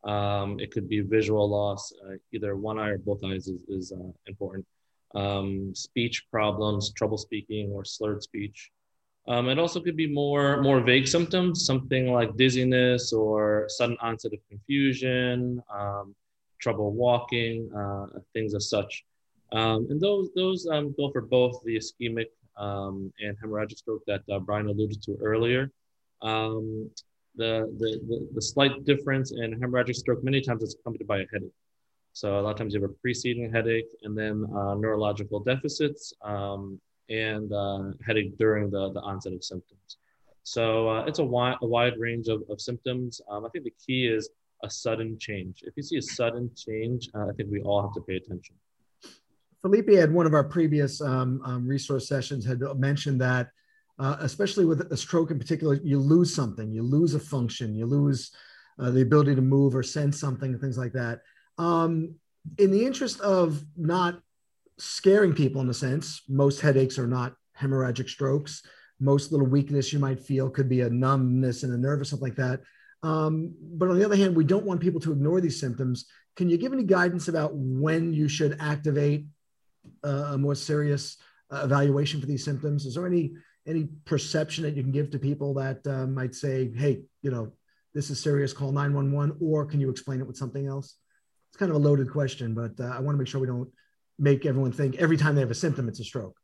Um, 0.05 0.59
it 0.59 0.71
could 0.71 0.87
be 0.87 0.99
visual 1.01 1.49
loss, 1.49 1.91
uh, 2.05 2.15
either 2.31 2.55
one 2.55 2.77
eye 2.77 2.89
or 2.89 2.97
both 2.99 3.23
eyes 3.23 3.47
is, 3.47 3.63
is 3.67 3.91
uh, 3.91 4.11
important. 4.27 4.65
Um, 5.15 5.73
speech 5.73 6.25
problems, 6.31 6.93
trouble 6.93 7.17
speaking, 7.17 7.71
or 7.71 7.83
slurred 7.83 8.21
speech. 8.21 8.69
Um, 9.27 9.49
it 9.49 9.57
also 9.57 9.79
could 9.81 9.95
be 9.95 10.07
more 10.07 10.61
more 10.61 10.81
vague 10.81 11.07
symptoms, 11.07 11.65
something 11.65 12.11
like 12.11 12.37
dizziness 12.37 13.11
or 13.11 13.65
sudden 13.69 13.97
onset 14.01 14.33
of 14.33 14.39
confusion, 14.49 15.61
um, 15.73 16.15
trouble 16.61 16.91
walking, 16.91 17.71
uh, 17.75 18.19
things 18.33 18.53
as 18.53 18.69
such. 18.69 19.03
Um, 19.51 19.87
and 19.89 19.99
those 19.99 20.29
those 20.35 20.67
um, 20.67 20.93
go 20.97 21.11
for 21.11 21.21
both 21.21 21.61
the 21.65 21.75
ischemic 21.77 22.27
and 22.57 23.37
hemorrhagic 23.43 23.77
stroke 23.77 24.03
that 24.07 24.21
uh, 24.31 24.39
Brian 24.39 24.67
alluded 24.67 25.01
to 25.03 25.17
earlier. 25.21 25.71
Um, 26.21 26.89
the, 27.35 27.69
the, 27.77 27.99
the, 28.07 28.29
the 28.33 28.41
slight 28.41 28.85
difference 28.85 29.31
in 29.31 29.59
hemorrhagic 29.59 29.95
stroke, 29.95 30.23
many 30.23 30.41
times 30.41 30.63
it's 30.63 30.75
accompanied 30.75 31.07
by 31.07 31.19
a 31.19 31.25
headache. 31.33 31.51
So 32.13 32.39
a 32.39 32.41
lot 32.41 32.51
of 32.51 32.57
times 32.57 32.73
you 32.73 32.81
have 32.81 32.89
a 32.89 32.93
preceding 32.93 33.51
headache 33.51 33.89
and 34.03 34.17
then 34.17 34.45
uh, 34.55 34.75
neurological 34.75 35.41
deficits 35.41 36.13
um, 36.23 36.79
and 37.09 37.51
uh, 37.53 37.91
headache 38.05 38.37
during 38.37 38.69
the, 38.69 38.91
the 38.93 39.01
onset 39.01 39.33
of 39.33 39.43
symptoms. 39.43 39.97
So 40.43 40.89
uh, 40.89 41.05
it's 41.05 41.19
a 41.19 41.23
wide, 41.23 41.57
a 41.61 41.67
wide 41.67 41.97
range 41.97 42.27
of, 42.27 42.43
of 42.49 42.61
symptoms. 42.61 43.21
Um, 43.29 43.45
I 43.45 43.49
think 43.49 43.65
the 43.65 43.73
key 43.85 44.07
is 44.07 44.29
a 44.63 44.69
sudden 44.69 45.17
change. 45.19 45.63
If 45.63 45.73
you 45.75 45.83
see 45.83 45.97
a 45.97 46.01
sudden 46.01 46.51
change, 46.55 47.09
uh, 47.15 47.27
I 47.27 47.31
think 47.33 47.49
we 47.51 47.61
all 47.61 47.81
have 47.81 47.93
to 47.93 48.01
pay 48.01 48.15
attention. 48.15 48.55
Felipe 49.61 49.89
had 49.89 50.13
one 50.13 50.27
of 50.27 50.35
our 50.35 50.43
previous 50.43 51.01
um, 51.01 51.41
um 51.43 51.67
resource 51.67 52.07
sessions 52.07 52.45
had 52.45 52.61
mentioned 52.77 53.19
that 53.21 53.49
uh, 53.97 54.17
especially 54.19 54.65
with 54.65 54.91
a 54.91 54.97
stroke 54.97 55.31
in 55.31 55.39
particular, 55.39 55.75
you 55.75 55.99
lose 55.99 56.33
something, 56.33 56.71
you 56.71 56.83
lose 56.83 57.13
a 57.13 57.19
function, 57.19 57.73
you 57.75 57.85
lose 57.85 58.31
uh, 58.79 58.91
the 58.91 59.01
ability 59.01 59.35
to 59.35 59.41
move 59.41 59.75
or 59.75 59.83
sense 59.83 60.19
something, 60.19 60.57
things 60.59 60.77
like 60.77 60.93
that. 60.93 61.21
Um, 61.57 62.15
in 62.57 62.71
the 62.71 62.85
interest 62.85 63.21
of 63.21 63.63
not 63.77 64.19
scaring 64.77 65.33
people, 65.33 65.61
in 65.61 65.69
a 65.69 65.73
sense, 65.73 66.21
most 66.27 66.61
headaches 66.61 66.99
are 66.99 67.07
not 67.07 67.33
hemorrhagic 67.59 68.09
strokes. 68.09 68.63
Most 68.99 69.31
little 69.31 69.47
weakness 69.47 69.91
you 69.91 69.99
might 69.99 70.19
feel 70.19 70.49
could 70.49 70.69
be 70.69 70.81
a 70.81 70.89
numbness 70.89 71.63
in 71.63 71.71
a 71.71 71.77
nerve 71.77 72.01
or 72.01 72.05
something 72.05 72.27
like 72.27 72.37
that. 72.37 72.61
Um, 73.03 73.53
but 73.61 73.89
on 73.89 73.99
the 73.99 74.05
other 74.05 74.15
hand, 74.15 74.35
we 74.35 74.43
don't 74.43 74.65
want 74.65 74.81
people 74.81 74.99
to 75.01 75.11
ignore 75.11 75.41
these 75.41 75.59
symptoms. 75.59 76.05
Can 76.35 76.49
you 76.49 76.57
give 76.57 76.73
any 76.73 76.83
guidance 76.83 77.27
about 77.27 77.51
when 77.53 78.13
you 78.13 78.27
should 78.27 78.57
activate 78.59 79.27
uh, 80.03 80.31
a 80.33 80.37
more 80.37 80.55
serious 80.55 81.17
uh, 81.51 81.61
evaluation 81.63 82.19
for 82.19 82.25
these 82.25 82.43
symptoms? 82.43 82.85
Is 82.85 82.95
there 82.95 83.05
any 83.05 83.33
any 83.67 83.87
perception 84.05 84.63
that 84.63 84.75
you 84.75 84.83
can 84.83 84.91
give 84.91 85.09
to 85.09 85.17
people 85.17 85.53
that 85.55 85.85
uh, 85.87 86.05
might 86.05 86.35
say, 86.35 86.71
hey, 86.75 87.01
you 87.23 87.31
know, 87.31 87.51
this 87.95 88.11
is 88.11 88.21
serious, 88.21 88.53
call 88.53 88.71
911, 88.71 89.37
or 89.41 89.65
can 89.65 89.81
you 89.81 89.89
explain 89.89 90.19
it 90.19 90.27
with 90.27 90.37
something 90.37 90.67
else? 90.67 90.97
It's 91.49 91.57
kind 91.57 91.71
of 91.71 91.77
a 91.77 91.79
loaded 91.79 92.11
question, 92.11 92.53
but 92.53 92.79
uh, 92.79 92.89
I 92.89 92.99
want 92.99 93.15
to 93.15 93.17
make 93.17 93.27
sure 93.27 93.41
we 93.41 93.47
don't 93.47 93.69
make 94.17 94.45
everyone 94.45 94.71
think 94.71 94.95
every 94.97 95.17
time 95.17 95.35
they 95.35 95.41
have 95.41 95.51
a 95.51 95.55
symptom, 95.55 95.87
it's 95.87 95.99
a 95.99 96.03
stroke. 96.03 96.37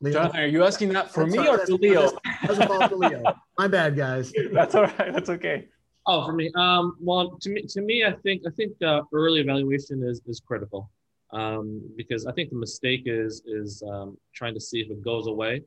Leo? 0.00 0.14
Jonathan, 0.14 0.40
are 0.40 0.46
you 0.46 0.64
asking 0.64 0.92
that 0.92 1.10
for 1.10 1.24
that's 1.24 1.36
me 1.36 1.48
or 1.48 1.58
for 1.58 1.72
Leo? 1.72 2.10
That's 2.42 2.58
a 2.58 2.66
follow 2.66 2.88
for 2.88 2.96
Leo. 2.96 3.22
My 3.58 3.68
bad, 3.68 3.96
guys. 3.96 4.32
That's 4.52 4.74
all 4.74 4.82
right. 4.82 5.12
That's 5.12 5.30
okay. 5.30 5.66
Oh, 6.06 6.26
for 6.26 6.32
me. 6.32 6.50
Um, 6.54 6.96
well, 7.00 7.38
to 7.40 7.50
me, 7.50 7.62
to 7.62 7.80
me, 7.80 8.04
I 8.04 8.12
think 8.12 8.42
I 8.46 8.50
think 8.50 8.72
uh, 8.82 9.02
early 9.12 9.40
evaluation 9.40 10.02
is 10.02 10.20
is 10.26 10.40
critical 10.40 10.90
um, 11.32 11.82
because 11.96 12.26
I 12.26 12.32
think 12.32 12.50
the 12.50 12.56
mistake 12.56 13.02
is 13.06 13.42
is 13.46 13.82
um, 13.88 14.18
trying 14.34 14.54
to 14.54 14.60
see 14.60 14.80
if 14.80 14.90
it 14.90 15.02
goes 15.02 15.26
away, 15.26 15.62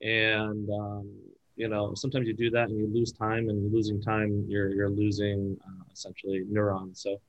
and 0.00 0.68
um, 0.70 1.10
you 1.56 1.68
know 1.68 1.94
sometimes 1.94 2.28
you 2.28 2.34
do 2.34 2.50
that 2.50 2.68
and 2.68 2.78
you 2.78 2.86
lose 2.86 3.12
time, 3.12 3.48
and 3.48 3.72
losing 3.72 4.00
time 4.00 4.44
you're 4.48 4.70
you're 4.72 4.90
losing 4.90 5.56
uh, 5.66 5.84
essentially 5.92 6.44
neurons. 6.48 7.02
So 7.02 7.20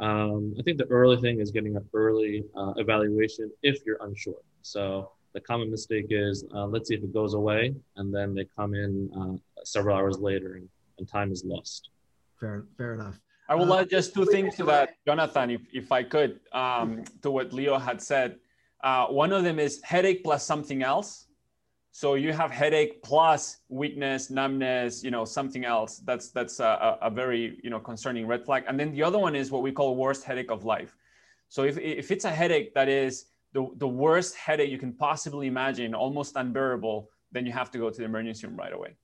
um, 0.00 0.54
I 0.58 0.62
think 0.62 0.78
the 0.78 0.86
early 0.86 1.18
thing 1.20 1.40
is 1.40 1.50
getting 1.50 1.76
an 1.76 1.86
early 1.94 2.44
uh, 2.56 2.72
evaluation 2.76 3.50
if 3.62 3.84
you're 3.84 3.98
unsure. 4.00 4.42
So 4.62 5.12
the 5.34 5.40
common 5.40 5.70
mistake 5.70 6.06
is 6.10 6.44
uh, 6.54 6.66
let's 6.66 6.88
see 6.88 6.94
if 6.94 7.02
it 7.02 7.12
goes 7.12 7.34
away, 7.34 7.74
and 7.96 8.12
then 8.12 8.34
they 8.34 8.46
come 8.56 8.74
in 8.74 9.10
uh, 9.16 9.36
several 9.64 9.96
hours 9.96 10.18
later 10.18 10.54
and, 10.54 10.68
and 10.98 11.08
time 11.08 11.30
is 11.30 11.44
lost. 11.44 11.90
Fair, 12.38 12.64
fair 12.76 12.94
enough. 12.94 13.20
I 13.48 13.54
will 13.56 13.74
add 13.74 13.90
just 13.90 14.14
two 14.14 14.24
things 14.26 14.54
to 14.56 14.64
that, 14.66 14.94
Jonathan, 15.04 15.50
if, 15.50 15.62
if 15.72 15.90
I 15.90 16.04
could, 16.04 16.38
um, 16.52 17.04
to 17.22 17.32
what 17.32 17.52
Leo 17.52 17.78
had 17.78 18.00
said. 18.00 18.36
Uh, 18.82 19.06
one 19.06 19.32
of 19.32 19.42
them 19.42 19.58
is 19.58 19.80
headache 19.82 20.22
plus 20.22 20.46
something 20.46 20.84
else. 20.84 21.26
So 21.92 22.14
you 22.14 22.32
have 22.32 22.50
headache 22.50 23.02
plus 23.02 23.58
weakness, 23.68 24.30
numbness, 24.30 25.02
you 25.02 25.10
know, 25.10 25.24
something 25.24 25.64
else. 25.64 25.98
That's 25.98 26.30
that's 26.30 26.60
a, 26.60 26.98
a 27.02 27.10
very 27.10 27.58
you 27.64 27.70
know 27.70 27.80
concerning 27.80 28.26
red 28.26 28.44
flag. 28.44 28.64
And 28.68 28.78
then 28.78 28.92
the 28.92 29.02
other 29.02 29.18
one 29.18 29.34
is 29.34 29.50
what 29.50 29.62
we 29.62 29.72
call 29.72 29.96
worst 29.96 30.24
headache 30.24 30.50
of 30.50 30.64
life. 30.64 30.96
So 31.48 31.64
if, 31.64 31.78
if 31.78 32.12
it's 32.12 32.24
a 32.24 32.30
headache 32.30 32.74
that 32.74 32.88
is 32.88 33.26
the, 33.52 33.68
the 33.76 33.88
worst 33.88 34.36
headache 34.36 34.70
you 34.70 34.78
can 34.78 34.92
possibly 34.92 35.48
imagine, 35.48 35.94
almost 35.94 36.36
unbearable, 36.36 37.10
then 37.32 37.44
you 37.44 37.52
have 37.52 37.70
to 37.72 37.78
go 37.78 37.90
to 37.90 37.98
the 37.98 38.04
emergency 38.04 38.46
room 38.46 38.56
right 38.56 38.72
away. 38.72 38.94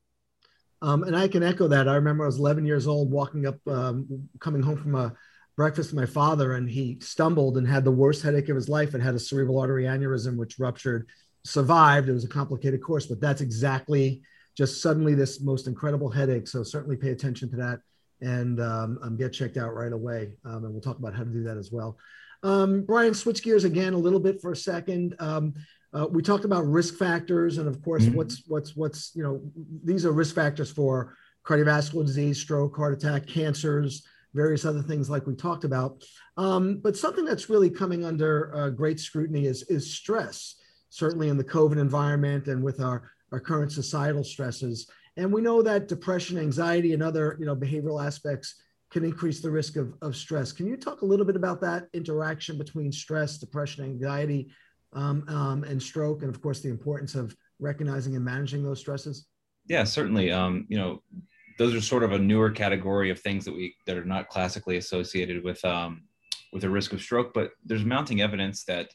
Um, 0.83 1.03
and 1.03 1.17
I 1.17 1.27
can 1.27 1.43
echo 1.43 1.67
that. 1.69 1.89
I 1.89 1.95
remember 1.97 2.25
I 2.25 2.27
was 2.27 2.39
11 2.39 2.65
years 2.65 2.87
old, 2.87 3.11
walking 3.11 3.47
up, 3.47 3.57
um, 3.67 4.29
coming 4.39 4.63
home 4.63 4.77
from 4.77 4.95
a 4.95 5.13
breakfast 5.57 5.91
with 5.91 5.99
my 5.99 6.07
father, 6.07 6.53
and 6.53 6.69
he 6.69 6.99
stumbled 7.01 7.57
and 7.57 7.67
had 7.67 7.85
the 7.85 7.91
worst 7.91 8.23
headache 8.23 8.49
of 8.49 8.57
his 8.57 8.69
life 8.69 8.95
and 8.95 9.03
had 9.03 9.15
a 9.15 9.19
cerebral 9.19 9.59
artery 9.59 9.85
aneurysm, 9.85 10.37
which 10.37 10.59
ruptured. 10.59 11.09
Survived. 11.47 12.09
It 12.09 12.13
was 12.13 12.25
a 12.25 12.29
complicated 12.29 12.83
course, 12.83 13.07
but 13.07 13.21
that's 13.21 13.41
exactly 13.41 14.23
just 14.57 14.81
suddenly 14.81 15.15
this 15.15 15.41
most 15.41 15.67
incredible 15.67 16.11
headache. 16.11 16.49
So 16.49 16.63
certainly 16.63 16.97
pay 16.97 17.11
attention 17.11 17.51
to 17.51 17.57
that 17.57 17.81
and 18.21 18.61
um, 18.61 18.99
um 19.03 19.17
get 19.17 19.33
checked 19.33 19.57
out 19.57 19.75
right 19.75 19.93
away. 19.93 20.33
Um, 20.45 20.65
and 20.65 20.73
we'll 20.73 20.81
talk 20.81 20.99
about 20.99 21.15
how 21.15 21.25
to 21.25 21.31
do 21.31 21.43
that 21.45 21.57
as 21.57 21.71
well. 21.71 21.99
Um, 22.43 22.83
Brian, 22.83 23.15
switch 23.15 23.43
gears 23.43 23.65
again 23.65 23.93
a 23.93 23.99
little 23.99 24.21
bit 24.21 24.41
for 24.41 24.53
a 24.53 24.57
second. 24.57 25.17
Uh, 25.97 26.07
we 26.11 26.23
talked 26.23 26.45
about 26.45 26.67
risk 26.67 26.97
factors, 26.97 27.57
and 27.57 27.67
of 27.67 27.83
course, 27.83 28.05
mm-hmm. 28.05 28.17
what's 28.17 28.43
what's 28.49 28.77
what's 28.77 29.13
you 29.15 29.23
know 29.23 29.41
these 29.83 30.05
are 30.05 30.13
risk 30.13 30.35
factors 30.35 30.71
for 30.71 31.17
cardiovascular 31.43 32.05
disease, 32.05 32.39
stroke, 32.39 32.77
heart 32.77 32.93
attack, 32.93 33.27
cancers, 33.27 34.05
various 34.35 34.67
other 34.67 34.83
things 34.83 35.09
like 35.09 35.27
we 35.27 35.35
talked 35.35 35.65
about. 35.65 36.05
Um, 36.37 36.81
but 36.83 36.97
something 36.97 37.25
that's 37.25 37.49
really 37.49 37.71
coming 37.71 38.05
under 38.05 38.55
uh, 38.55 38.71
great 38.71 39.01
scrutiny 39.01 39.47
is 39.47 39.63
is 39.65 39.95
stress. 39.95 40.57
Certainly 40.91 41.29
in 41.29 41.37
the 41.37 41.45
COVID 41.45 41.79
environment 41.79 42.47
and 42.47 42.63
with 42.63 42.81
our 42.81 43.11
our 43.33 43.41
current 43.41 43.73
societal 43.73 44.25
stresses, 44.25 44.89
and 45.17 45.33
we 45.33 45.41
know 45.41 45.63
that 45.63 45.89
depression, 45.89 46.39
anxiety, 46.39 46.93
and 46.93 47.03
other 47.03 47.37
you 47.39 47.47
know 47.47 47.57
behavioral 47.57 48.05
aspects 48.05 48.55
can 48.91 49.05
increase 49.05 49.41
the 49.41 49.51
risk 49.51 49.77
of, 49.77 49.93
of 50.01 50.15
stress. 50.15 50.53
Can 50.53 50.67
you 50.67 50.77
talk 50.77 51.03
a 51.03 51.05
little 51.05 51.27
bit 51.27 51.37
about 51.37 51.61
that 51.61 51.89
interaction 51.93 52.57
between 52.57 52.93
stress, 52.93 53.37
depression, 53.37 53.85
anxiety, 53.85 54.49
um, 54.93 55.25
um, 55.29 55.65
and 55.65 55.83
stroke, 55.83 56.23
and 56.23 56.35
of 56.35 56.41
course 56.41 56.61
the 56.61 56.69
importance 56.69 57.15
of 57.15 57.37
recognizing 57.59 58.15
and 58.17 58.25
managing 58.25 58.63
those 58.63 58.79
stresses? 58.79 59.27
Yeah, 59.69 59.85
certainly. 59.85 60.31
Um, 60.31 60.67
you 60.69 60.79
know, 60.79 61.03
those 61.59 61.75
are 61.75 61.81
sort 61.81 62.05
of 62.05 62.13
a 62.13 62.19
newer 62.19 62.51
category 62.51 63.11
of 63.11 63.19
things 63.21 63.45
that 63.45 63.55
we 63.55 63.75
that 63.87 63.97
are 63.97 64.05
not 64.05 64.29
classically 64.29 64.77
associated 64.77 65.43
with 65.43 65.65
um, 65.65 66.05
with 66.53 66.65
a 66.65 66.71
risk 66.71 66.93
of 66.93 67.01
stroke, 67.01 67.35
but 67.35 67.51
there's 67.65 67.85
mounting 67.85 68.21
evidence 68.21 68.65
that 68.65 68.91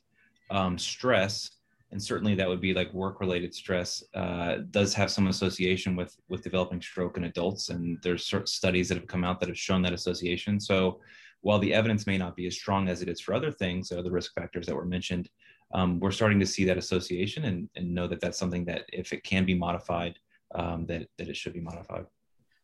um, 0.49 0.77
stress 0.77 1.49
and 1.91 2.01
certainly 2.01 2.35
that 2.35 2.47
would 2.47 2.61
be 2.61 2.73
like 2.73 2.93
work-related 2.93 3.53
stress 3.53 4.03
uh, 4.13 4.57
does 4.71 4.93
have 4.93 5.11
some 5.11 5.27
association 5.27 5.95
with 5.95 6.15
with 6.29 6.43
developing 6.43 6.81
stroke 6.81 7.17
in 7.17 7.25
adults 7.25 7.69
and 7.69 7.97
there's 8.01 8.25
certain 8.25 8.47
studies 8.47 8.87
that 8.87 8.97
have 8.97 9.07
come 9.07 9.23
out 9.23 9.39
that 9.39 9.49
have 9.49 9.57
shown 9.57 9.81
that 9.81 9.93
association. 9.93 10.59
So 10.59 10.99
while 11.41 11.59
the 11.59 11.73
evidence 11.73 12.05
may 12.07 12.17
not 12.17 12.35
be 12.35 12.47
as 12.47 12.55
strong 12.55 12.87
as 12.87 13.01
it 13.01 13.09
is 13.09 13.19
for 13.19 13.33
other 13.33 13.51
things 13.51 13.91
or 13.91 14.01
the 14.01 14.11
risk 14.11 14.33
factors 14.33 14.65
that 14.67 14.75
were 14.75 14.85
mentioned 14.85 15.29
um, 15.73 15.99
we're 15.99 16.11
starting 16.11 16.39
to 16.39 16.45
see 16.45 16.65
that 16.65 16.77
association 16.77 17.45
and, 17.45 17.69
and 17.75 17.93
know 17.93 18.07
that 18.07 18.19
that's 18.19 18.37
something 18.37 18.65
that 18.65 18.85
if 18.91 19.13
it 19.13 19.23
can 19.23 19.45
be 19.45 19.55
modified 19.55 20.17
um, 20.53 20.85
that, 20.87 21.07
that 21.17 21.29
it 21.29 21.37
should 21.37 21.53
be 21.53 21.61
modified. 21.61 22.05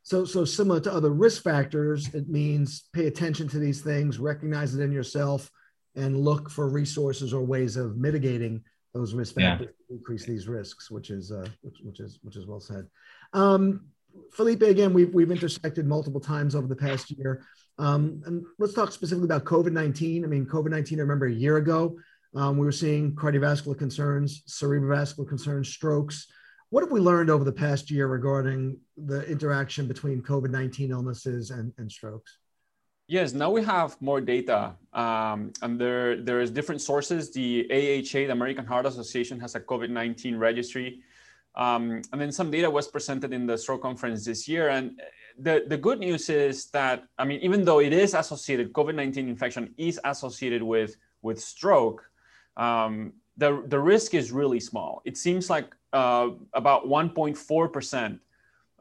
So 0.03 0.23
so 0.23 0.45
similar 0.45 0.79
to 0.81 0.93
other 0.93 1.11
risk 1.11 1.43
factors 1.43 2.13
it 2.13 2.29
means 2.29 2.87
pay 2.93 3.07
attention 3.07 3.47
to 3.49 3.59
these 3.59 3.81
things 3.81 4.19
recognize 4.19 4.73
it 4.73 4.81
in 4.81 4.91
yourself 4.91 5.51
and 5.95 6.17
look 6.17 6.49
for 6.49 6.69
resources 6.69 7.33
or 7.33 7.43
ways 7.43 7.75
of 7.75 7.97
mitigating 7.97 8.63
those 8.97 9.13
risk 9.13 9.35
factors 9.35 9.69
yeah. 9.89 9.95
increase 9.95 10.25
these 10.25 10.47
risks, 10.47 10.89
which 10.89 11.09
is 11.09 11.31
uh, 11.31 11.47
which, 11.61 11.77
which, 11.83 11.99
is 11.99 12.19
which 12.23 12.35
is 12.35 12.45
well 12.47 12.59
said. 12.59 12.87
Um, 13.33 13.87
Felipe, 14.31 14.63
again, 14.63 14.93
we've 14.93 15.13
we've 15.13 15.31
intersected 15.31 15.85
multiple 15.85 16.19
times 16.19 16.55
over 16.55 16.67
the 16.67 16.75
past 16.75 17.11
year, 17.11 17.43
um, 17.77 18.21
and 18.25 18.43
let's 18.57 18.73
talk 18.73 18.91
specifically 18.91 19.25
about 19.25 19.45
COVID 19.45 19.71
nineteen. 19.71 20.23
I 20.23 20.27
mean, 20.27 20.45
COVID 20.45 20.71
nineteen. 20.71 20.99
I 20.99 21.01
remember 21.01 21.27
a 21.27 21.31
year 21.31 21.57
ago, 21.57 21.97
um, 22.35 22.57
we 22.57 22.65
were 22.65 22.71
seeing 22.71 23.15
cardiovascular 23.15 23.77
concerns, 23.77 24.43
cerebrovascular 24.47 25.27
concerns, 25.27 25.69
strokes. 25.69 26.27
What 26.69 26.83
have 26.83 26.91
we 26.91 26.99
learned 26.99 27.29
over 27.29 27.43
the 27.43 27.51
past 27.51 27.89
year 27.91 28.07
regarding 28.07 28.77
the 28.97 29.21
interaction 29.29 29.87
between 29.87 30.21
COVID 30.21 30.49
nineteen 30.49 30.91
illnesses 30.91 31.51
and, 31.51 31.71
and 31.77 31.91
strokes? 31.91 32.39
Yes, 33.09 33.31
now 33.31 33.49
we 33.49 33.63
have 33.63 33.95
more 34.01 34.19
data, 34.19 34.75
um, 34.91 35.53
and 35.61 35.79
there 35.79 36.21
there's 36.21 36.51
different 36.51 36.81
sources. 36.81 37.31
The 37.31 37.65
AHA, 37.71 38.27
the 38.27 38.31
American 38.31 38.65
Heart 38.65 38.85
Association, 38.85 39.39
has 39.39 39.55
a 39.55 39.61
COVID-19 39.61 40.37
registry, 40.37 40.99
um, 41.55 42.01
and 42.11 42.19
then 42.19 42.33
some 42.33 42.51
data 42.51 42.69
was 42.69 42.89
presented 42.89 43.31
in 43.31 43.45
the 43.47 43.57
stroke 43.57 43.81
conference 43.81 44.25
this 44.25 44.45
year. 44.45 44.67
And 44.67 44.99
the 45.39 45.63
the 45.67 45.77
good 45.77 45.99
news 45.99 46.29
is 46.29 46.65
that 46.71 47.05
I 47.17 47.23
mean, 47.23 47.39
even 47.39 47.63
though 47.63 47.79
it 47.79 47.93
is 47.93 48.13
associated, 48.13 48.73
COVID-19 48.73 49.15
infection 49.29 49.73
is 49.77 50.01
associated 50.03 50.61
with 50.61 50.97
with 51.21 51.39
stroke, 51.39 52.11
um, 52.57 53.13
the 53.37 53.63
the 53.67 53.79
risk 53.79 54.15
is 54.15 54.33
really 54.33 54.59
small. 54.59 55.01
It 55.05 55.15
seems 55.15 55.49
like 55.49 55.73
uh, 55.93 56.31
about 56.53 56.87
1.4 56.87 57.71
percent 57.71 58.19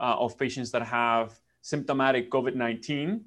uh, 0.01 0.17
of 0.19 0.37
patients 0.37 0.73
that 0.73 0.83
have 0.83 1.39
symptomatic 1.63 2.29
COVID-19 2.29 3.21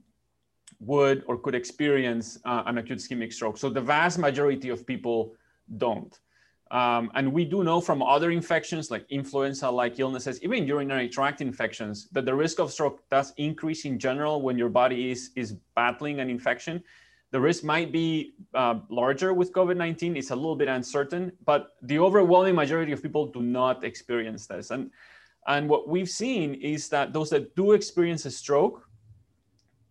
would 0.80 1.24
or 1.28 1.38
could 1.38 1.56
experience 1.56 2.40
uh, 2.46 2.64
an 2.66 2.78
acute 2.78 3.00
ischemic 3.00 3.34
stroke. 3.34 3.58
So 3.58 3.70
the 3.70 3.82
vast 3.82 4.18
majority 4.18 4.70
of 4.70 4.86
people 4.86 5.34
don't. 5.78 6.18
Um, 6.72 7.12
and 7.16 7.34
we 7.34 7.46
do 7.46 7.64
know 7.64 7.82
from 7.82 8.04
other 8.04 8.30
infections 8.30 8.92
like 8.92 9.06
influenza-like 9.10 10.00
illnesses, 10.00 10.42
even 10.44 10.68
urinary 10.68 11.10
tract 11.10 11.42
infections, 11.42 12.08
that 12.12 12.26
the 12.26 12.34
risk 12.34 12.60
of 12.60 12.72
stroke 12.72 13.02
does 13.10 13.34
increase 13.38 13.86
in 13.86 13.98
general 13.98 14.42
when 14.42 14.58
your 14.58 14.70
body 14.70 15.10
is, 15.10 15.32
is 15.36 15.56
battling 15.76 16.20
an 16.20 16.30
infection. 16.30 16.84
The 17.32 17.40
risk 17.40 17.64
might 17.64 17.92
be 17.92 18.34
uh, 18.54 18.80
larger 18.90 19.34
with 19.34 19.52
COVID-19. 19.52 20.16
It's 20.16 20.30
a 20.30 20.36
little 20.36 20.56
bit 20.56 20.68
uncertain, 20.68 21.32
but 21.44 21.76
the 21.82 22.00
overwhelming 22.00 22.56
majority 22.56 22.92
of 22.92 23.02
people 23.02 23.26
do 23.26 23.42
not 23.42 23.84
experience 23.84 24.46
this. 24.46 24.70
And, 24.70 24.92
and 25.48 25.68
what 25.68 25.88
we've 25.88 26.10
seen 26.10 26.54
is 26.56 26.90
that 26.90 27.14
those 27.14 27.32
that 27.32 27.56
do 27.56 27.72
experience 27.72 28.26
a 28.26 28.32
stroke 28.32 28.89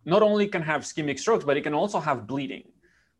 not 0.09 0.21
only 0.21 0.47
can 0.47 0.61
have 0.61 0.81
ischemic 0.81 1.19
strokes, 1.19 1.45
but 1.45 1.55
it 1.57 1.61
can 1.61 1.73
also 1.73 1.99
have 1.99 2.27
bleeding. 2.27 2.63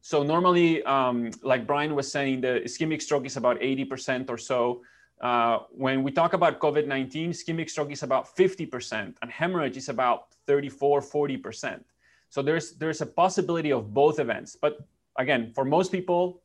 So 0.01 0.24
normally, 0.24 0.84
um, 0.84 1.31
like 1.43 1.67
Brian 1.67 1.96
was 1.96 2.12
saying, 2.12 2.41
the 2.41 2.62
ischemic 2.65 3.01
stroke 3.01 3.25
is 3.25 3.38
about 3.38 3.60
80% 3.60 4.29
or 4.29 4.38
so. 4.38 4.81
Uh, 5.22 5.60
when 5.72 6.03
we 6.03 6.12
talk 6.12 6.34
about 6.34 6.60
COVID-19, 6.60 7.29
ischemic 7.29 7.69
stroke 7.69 7.91
is 7.91 8.03
about 8.03 8.36
50% 8.36 9.15
and 9.22 9.31
hemorrhage 9.31 9.75
is 9.75 9.89
about 9.89 10.34
34, 10.48 11.01
40%. 11.01 11.84
So 12.29 12.41
there's, 12.41 12.74
there's 12.74 13.01
a 13.01 13.05
possibility 13.05 13.72
of 13.72 13.93
both 13.93 14.19
events. 14.19 14.55
But 14.55 14.79
again, 15.17 15.51
for 15.53 15.65
most 15.65 15.91
people, 15.91 16.41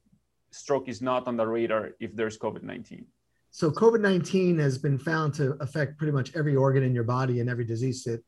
stroke 0.51 0.89
is 0.89 1.01
not 1.01 1.29
on 1.29 1.37
the 1.37 1.47
radar 1.47 1.93
if 2.01 2.17
there's 2.17 2.37
COVID-19. 2.39 3.05
So 3.57 3.71
COVID 3.71 4.01
nineteen 4.01 4.59
has 4.59 4.79
been 4.79 4.99
found 4.99 5.33
to 5.35 5.53
affect 5.61 5.97
pretty 5.97 6.13
much 6.13 6.35
every 6.35 6.57
organ 6.57 6.83
in 6.83 6.93
your 6.93 7.05
body 7.05 7.39
and 7.39 7.49
every 7.49 7.65
disease 7.65 8.05
in, 8.09 8.21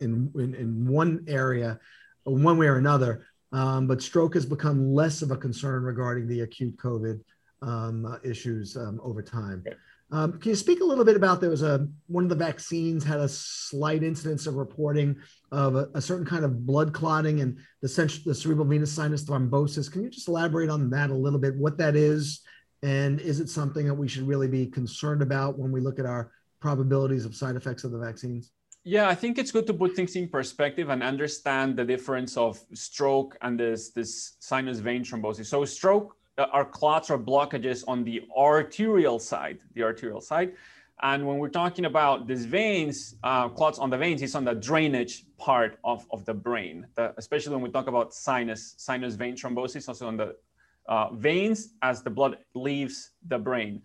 in, 0.00 0.54
in 0.56 0.88
one 0.88 1.24
area, 1.28 1.78
one 2.24 2.58
way 2.58 2.66
or 2.66 2.78
another. 2.78 3.24
Um, 3.52 3.86
but 3.86 4.02
stroke 4.02 4.34
has 4.34 4.44
become 4.44 4.92
less 4.92 5.22
of 5.22 5.30
a 5.30 5.36
concern 5.36 5.84
regarding 5.84 6.26
the 6.26 6.40
acute 6.40 6.76
COVID 6.78 7.20
um, 7.62 8.18
issues 8.24 8.76
um, 8.76 9.00
over 9.04 9.22
time. 9.22 9.62
Um, 10.10 10.40
can 10.40 10.48
you 10.50 10.56
speak 10.56 10.80
a 10.80 10.84
little 10.84 11.04
bit 11.04 11.14
about 11.14 11.40
there 11.40 11.48
was 11.48 11.62
a 11.62 11.86
one 12.08 12.24
of 12.24 12.28
the 12.28 12.34
vaccines 12.34 13.04
had 13.04 13.20
a 13.20 13.28
slight 13.28 14.02
incidence 14.02 14.48
of 14.48 14.56
reporting 14.56 15.14
of 15.52 15.76
a, 15.76 15.90
a 15.94 16.00
certain 16.00 16.26
kind 16.26 16.44
of 16.44 16.66
blood 16.66 16.92
clotting 16.92 17.40
and 17.40 17.56
the, 17.82 17.88
central, 17.88 18.20
the 18.26 18.34
cerebral 18.34 18.66
venous 18.66 18.92
sinus 18.92 19.22
thrombosis. 19.22 19.92
Can 19.92 20.02
you 20.02 20.10
just 20.10 20.26
elaborate 20.26 20.70
on 20.70 20.90
that 20.90 21.10
a 21.10 21.14
little 21.14 21.38
bit? 21.38 21.54
What 21.54 21.78
that 21.78 21.94
is 21.94 22.40
and 22.82 23.20
is 23.20 23.40
it 23.40 23.48
something 23.48 23.86
that 23.86 23.94
we 23.94 24.08
should 24.08 24.26
really 24.26 24.48
be 24.48 24.66
concerned 24.66 25.22
about 25.22 25.58
when 25.58 25.70
we 25.70 25.80
look 25.80 25.98
at 25.98 26.06
our 26.06 26.32
probabilities 26.60 27.24
of 27.24 27.34
side 27.34 27.56
effects 27.56 27.84
of 27.84 27.92
the 27.92 27.98
vaccines? 27.98 28.52
Yeah, 28.84 29.08
I 29.08 29.14
think 29.14 29.38
it's 29.38 29.52
good 29.52 29.66
to 29.68 29.74
put 29.74 29.94
things 29.94 30.16
in 30.16 30.28
perspective 30.28 30.88
and 30.88 31.02
understand 31.02 31.76
the 31.76 31.84
difference 31.84 32.36
of 32.36 32.60
stroke 32.74 33.38
and 33.40 33.58
this, 33.58 33.90
this 33.90 34.36
sinus 34.40 34.80
vein 34.80 35.04
thrombosis. 35.04 35.46
So, 35.46 35.64
stroke 35.64 36.16
uh, 36.36 36.46
are 36.52 36.64
clots 36.64 37.08
or 37.08 37.18
blockages 37.18 37.84
on 37.86 38.02
the 38.02 38.22
arterial 38.36 39.20
side, 39.20 39.58
the 39.74 39.84
arterial 39.84 40.20
side. 40.20 40.54
And 41.02 41.26
when 41.26 41.38
we're 41.38 41.48
talking 41.48 41.84
about 41.84 42.26
these 42.26 42.44
veins, 42.44 43.16
uh, 43.22 43.48
clots 43.48 43.78
on 43.78 43.90
the 43.90 43.98
veins, 43.98 44.22
it's 44.22 44.34
on 44.34 44.44
the 44.44 44.54
drainage 44.54 45.26
part 45.36 45.78
of, 45.84 46.06
of 46.10 46.24
the 46.24 46.34
brain, 46.34 46.86
the, 46.94 47.12
especially 47.16 47.54
when 47.54 47.62
we 47.62 47.70
talk 47.70 47.86
about 47.86 48.14
sinus, 48.14 48.74
sinus 48.78 49.14
vein 49.14 49.36
thrombosis, 49.36 49.88
also 49.88 50.06
on 50.06 50.16
the 50.16 50.36
uh, 50.88 51.12
veins 51.14 51.74
as 51.82 52.02
the 52.02 52.10
blood 52.10 52.38
leaves 52.54 53.10
the 53.28 53.38
brain. 53.38 53.82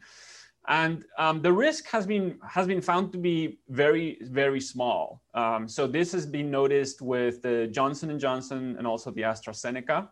And 0.68 1.06
um, 1.18 1.42
the 1.42 1.54
risk 1.54 1.88
has 1.88 2.06
been, 2.06 2.40
has 2.46 2.68
been 2.68 2.82
found 2.82 3.14
to 3.14 3.18
be 3.18 3.60
very, 3.70 4.18
very 4.22 4.60
small. 4.60 5.22
Um, 5.34 5.68
so 5.68 5.88
this 5.88 6.12
has 6.12 6.26
been 6.26 6.52
noticed 6.52 7.02
with 7.02 7.42
the 7.42 7.68
Johnson 7.68 8.18
& 8.20 8.26
Johnson 8.26 8.76
and 8.78 8.86
also 8.86 9.10
the 9.12 9.22
AstraZeneca. 9.22 10.10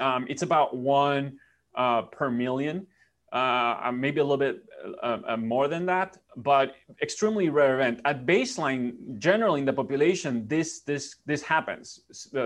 Um, 0.00 0.26
it's 0.30 0.42
about 0.42 0.76
one 0.76 1.38
uh, 1.74 2.02
per 2.02 2.30
million, 2.30 2.86
uh, 3.32 3.92
maybe 3.94 4.20
a 4.20 4.24
little 4.24 4.38
bit 4.38 4.62
uh, 5.02 5.18
uh, 5.26 5.36
more 5.36 5.68
than 5.68 5.84
that, 5.86 6.16
but 6.38 6.74
extremely 7.02 7.50
rare 7.50 7.74
event. 7.74 8.00
At 8.06 8.24
baseline, 8.24 9.18
generally 9.18 9.60
in 9.60 9.66
the 9.66 9.74
population, 9.74 10.48
this, 10.48 10.80
this, 10.80 11.16
this 11.26 11.42
happens. 11.42 12.00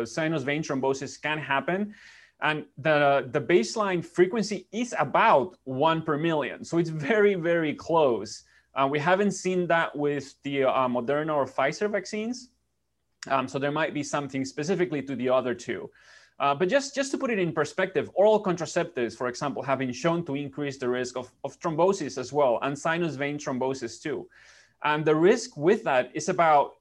sinus 0.05 0.43
vein 0.43 0.65
thrombosis 0.65 1.21
can 1.21 1.39
happen 1.39 1.95
and 2.43 2.65
the, 2.79 3.29
the 3.33 3.41
baseline 3.41 4.05
frequency 4.05 4.67
is 4.73 4.95
about 4.99 5.57
one 5.65 6.03
per 6.03 6.17
million. 6.17 6.65
So 6.65 6.79
it's 6.79 6.91
very, 6.91 7.35
very 7.35 7.75
close. 7.75 8.45
Uh, 8.75 8.89
we 8.91 8.99
haven't 8.99 9.33
seen 9.33 9.67
that 9.67 9.97
with 9.97 10.35
the 10.43 10.65
uh, 10.65 10.89
Moderna 10.89 11.35
or 11.35 11.47
Pfizer 11.47 11.91
vaccines. 11.91 12.51
Um, 13.29 13.47
so 13.47 13.59
there 13.59 13.73
might 13.73 13.93
be 13.93 14.03
something 14.03 14.45
specifically 14.45 15.03
to 15.03 15.15
the 15.15 15.29
other 15.29 15.55
two. 15.55 15.91
Uh, 16.39 16.55
but 16.55 16.71
just, 16.71 16.95
just 16.95 17.11
to 17.11 17.19
put 17.19 17.31
it 17.31 17.39
in 17.39 17.53
perspective, 17.53 18.11
oral 18.15 18.43
contraceptives, 18.43 19.15
for 19.15 19.29
example, 19.29 19.63
have 19.63 19.79
been 19.79 19.93
shown 19.93 20.25
to 20.25 20.35
increase 20.35 20.79
the 20.79 20.89
risk 20.89 21.19
of, 21.19 21.31
of 21.45 21.61
thrombosis 21.61 22.17
as 22.17 22.33
well, 22.33 22.59
and 22.63 22.79
sinus 22.79 23.17
vein 23.17 23.37
thrombosis 23.37 24.01
too. 24.01 24.27
And 24.83 25.05
the 25.05 25.15
risk 25.15 25.59
with 25.59 25.85
that 25.85 26.11
is 26.15 26.31
about 26.31 26.77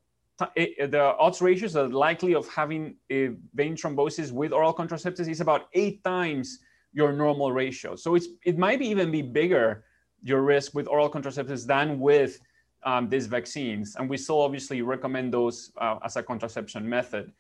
the 0.55 1.15
odds 1.19 1.41
ratios 1.41 1.75
are 1.75 1.87
likely 1.87 2.33
of 2.33 2.47
having 2.49 2.95
a 3.11 3.31
vein 3.53 3.75
thrombosis 3.75 4.31
with 4.31 4.53
oral 4.53 4.73
contraceptives 4.73 5.27
is 5.29 5.41
about 5.41 5.67
eight 5.73 6.03
times 6.03 6.59
your 6.93 7.11
normal 7.13 7.51
ratio. 7.51 7.95
So 7.95 8.15
it's 8.15 8.27
it 8.45 8.57
might 8.57 8.79
be 8.79 8.87
even 8.87 9.11
be 9.11 9.21
bigger 9.21 9.83
your 10.23 10.41
risk 10.41 10.73
with 10.73 10.87
oral 10.87 11.09
contraceptives 11.09 11.65
than 11.65 11.99
with 11.99 12.39
um, 12.83 13.09
these 13.09 13.27
vaccines, 13.27 13.95
and 13.97 14.09
we 14.09 14.17
still 14.17 14.41
obviously 14.41 14.81
recommend 14.81 15.33
those 15.33 15.71
uh, 15.77 15.97
as 16.03 16.15
a 16.15 16.23
contraception 16.23 16.87
method. 16.87 17.31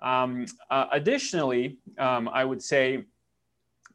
Um, 0.00 0.46
uh, 0.70 0.86
additionally, 0.92 1.78
um, 1.98 2.28
I 2.28 2.44
would 2.44 2.62
say 2.62 3.04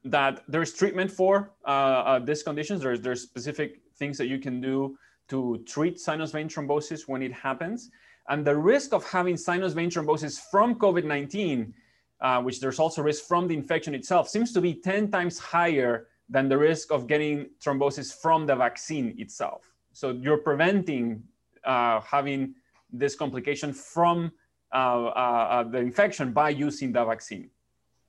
that 0.06 0.44
there's 0.48 0.74
treatment 0.74 1.10
for 1.10 1.52
uh, 1.66 1.70
uh 1.70 2.20
these 2.20 2.44
conditions. 2.44 2.82
There's 2.82 3.02
there's 3.02 3.22
specific 3.22 3.82
things 3.98 4.18
that 4.18 4.28
you 4.28 4.40
can 4.40 4.60
do 4.62 4.98
to 5.30 5.64
treat 5.66 6.00
sinus 6.00 6.32
vein 6.32 6.48
thrombosis 6.50 7.08
when 7.08 7.22
it 7.22 7.34
happens. 7.34 7.90
And 8.30 8.46
the 8.46 8.56
risk 8.56 8.94
of 8.94 9.06
having 9.10 9.38
sinus 9.38 9.74
vein 9.74 9.90
thrombosis 9.90 10.40
from 10.52 10.76
COVID 10.76 11.04
19, 11.04 11.74
uh, 12.22 12.42
which 12.42 12.60
there's 12.62 12.80
also 12.80 13.02
risk 13.02 13.26
from 13.26 13.48
the 13.48 13.56
infection 13.56 13.94
itself, 13.94 14.30
seems 14.30 14.54
to 14.54 14.62
be 14.62 14.74
10 14.74 15.12
times 15.12 15.38
higher 15.38 16.08
than 16.30 16.48
the 16.48 16.58
risk 16.58 16.92
of 16.92 17.08
getting 17.08 17.50
thrombosis 17.64 18.14
from 18.22 18.46
the 18.46 18.56
vaccine 18.56 19.14
itself. 19.18 19.74
So 19.92 20.12
you're 20.12 20.38
preventing 20.38 21.24
uh, 21.66 22.00
having 22.02 22.56
this 22.92 23.16
complication 23.16 23.74
from 23.74 24.32
uh, 24.74 25.06
uh, 25.06 25.64
the 25.64 25.80
infection 25.80 26.32
by 26.32 26.50
using 26.50 26.92
the 26.92 27.04
vaccine. 27.04 27.50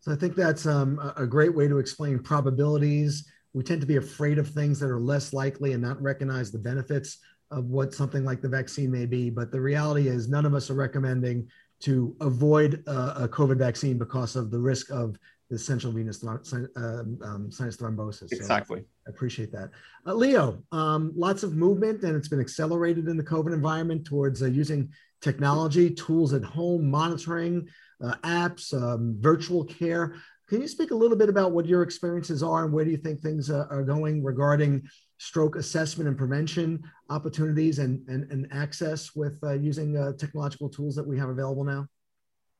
So 0.00 0.12
I 0.12 0.16
think 0.16 0.36
that's 0.36 0.66
um, 0.66 1.00
a 1.16 1.26
great 1.26 1.54
way 1.54 1.66
to 1.66 1.78
explain 1.78 2.18
probabilities. 2.18 3.26
We 3.52 3.62
tend 3.62 3.80
to 3.80 3.86
be 3.86 3.96
afraid 3.96 4.38
of 4.38 4.48
things 4.48 4.78
that 4.80 4.90
are 4.90 5.00
less 5.00 5.32
likely 5.32 5.72
and 5.72 5.82
not 5.82 6.00
recognize 6.02 6.50
the 6.50 6.58
benefits 6.58 7.18
of 7.54 7.66
what 7.66 7.94
something 7.94 8.24
like 8.24 8.40
the 8.42 8.48
vaccine 8.48 8.90
may 8.90 9.06
be. 9.06 9.30
But 9.30 9.50
the 9.50 9.60
reality 9.60 10.08
is, 10.08 10.28
none 10.28 10.44
of 10.44 10.54
us 10.54 10.70
are 10.70 10.74
recommending 10.74 11.48
to 11.80 12.16
avoid 12.20 12.82
uh, 12.86 13.14
a 13.16 13.28
COVID 13.28 13.58
vaccine 13.58 13.98
because 13.98 14.36
of 14.36 14.50
the 14.50 14.58
risk 14.58 14.90
of 14.90 15.16
the 15.50 15.58
central 15.58 15.92
venous 15.92 16.24
um, 16.24 17.18
um, 17.22 17.50
sinus 17.50 17.76
thrombosis. 17.76 18.32
Exactly. 18.32 18.80
So 18.80 18.86
I 19.06 19.10
appreciate 19.10 19.52
that. 19.52 19.70
Uh, 20.06 20.14
Leo, 20.14 20.62
um, 20.72 21.12
lots 21.14 21.42
of 21.42 21.54
movement 21.54 22.02
and 22.02 22.16
it's 22.16 22.28
been 22.28 22.40
accelerated 22.40 23.08
in 23.08 23.16
the 23.16 23.22
COVID 23.22 23.52
environment 23.52 24.06
towards 24.06 24.42
uh, 24.42 24.46
using 24.46 24.90
technology, 25.20 25.90
tools 25.90 26.32
at 26.32 26.42
home, 26.42 26.90
monitoring, 26.90 27.68
uh, 28.02 28.14
apps, 28.24 28.72
um, 28.74 29.16
virtual 29.18 29.64
care. 29.64 30.16
Can 30.48 30.60
you 30.60 30.68
speak 30.68 30.90
a 30.90 30.94
little 30.94 31.16
bit 31.16 31.28
about 31.28 31.52
what 31.52 31.66
your 31.66 31.82
experiences 31.82 32.42
are 32.42 32.64
and 32.64 32.72
where 32.72 32.84
do 32.84 32.90
you 32.90 32.98
think 32.98 33.20
things 33.20 33.50
are 33.50 33.82
going 33.82 34.22
regarding 34.22 34.82
stroke 35.18 35.56
assessment 35.56 36.08
and 36.08 36.18
prevention 36.18 36.82
opportunities 37.08 37.78
and, 37.78 38.06
and, 38.08 38.30
and 38.30 38.46
access 38.52 39.14
with 39.14 39.38
uh, 39.42 39.54
using 39.54 39.96
uh, 39.96 40.12
technological 40.12 40.68
tools 40.68 40.94
that 40.96 41.06
we 41.06 41.18
have 41.18 41.30
available 41.30 41.64
now? 41.64 41.86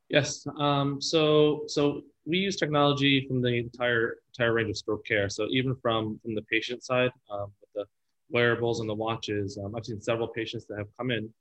Yes. 0.09 0.47
Um, 0.59 1.01
so 1.01 1.65
so 1.67 2.03
we 2.27 2.39
use 2.39 2.57
technology 2.57 3.27
from 3.27 3.43
the 3.43 3.59
entire 3.59 4.17
entire 4.29 4.53
range 4.53 4.71
of 4.71 4.77
stroke 4.77 5.05
care. 5.07 5.29
So 5.29 5.47
even 5.51 5.75
from 5.83 6.19
from 6.23 6.35
the 6.35 6.43
patient 6.43 6.85
side, 6.85 7.11
um, 7.31 7.53
with 7.61 7.71
the 7.75 7.85
wearables 8.31 8.81
and 8.81 8.89
the 8.89 8.95
watches, 8.95 9.59
um, 9.63 9.75
I've 9.75 9.85
seen 9.85 10.01
several 10.01 10.29
patients 10.29 10.67
that 10.67 10.79
have 10.79 10.89
come 10.99 11.11
in 11.11 11.33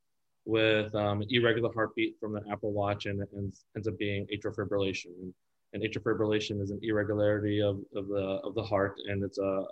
with 0.46 0.94
um, 0.96 1.24
irregular 1.30 1.72
heartbeat 1.74 2.16
from 2.20 2.34
the 2.34 2.42
Apple 2.52 2.74
Watch 2.74 3.06
and, 3.06 3.22
and 3.34 3.54
ends 3.76 3.88
up 3.88 3.98
being 3.98 4.28
atrial 4.34 4.56
fibrillation. 4.56 5.08
And, 5.22 5.34
and 5.74 5.84
atrial 5.84 6.04
fibrillation 6.04 6.62
is 6.62 6.72
an 6.72 6.80
irregularity 6.84 7.62
of, 7.62 7.80
of 7.96 8.08
the 8.08 8.40
of 8.44 8.56
the 8.56 8.64
heart, 8.64 9.00
and 9.08 9.24
it's 9.24 9.40
a, 9.40 9.44
a, 9.44 9.66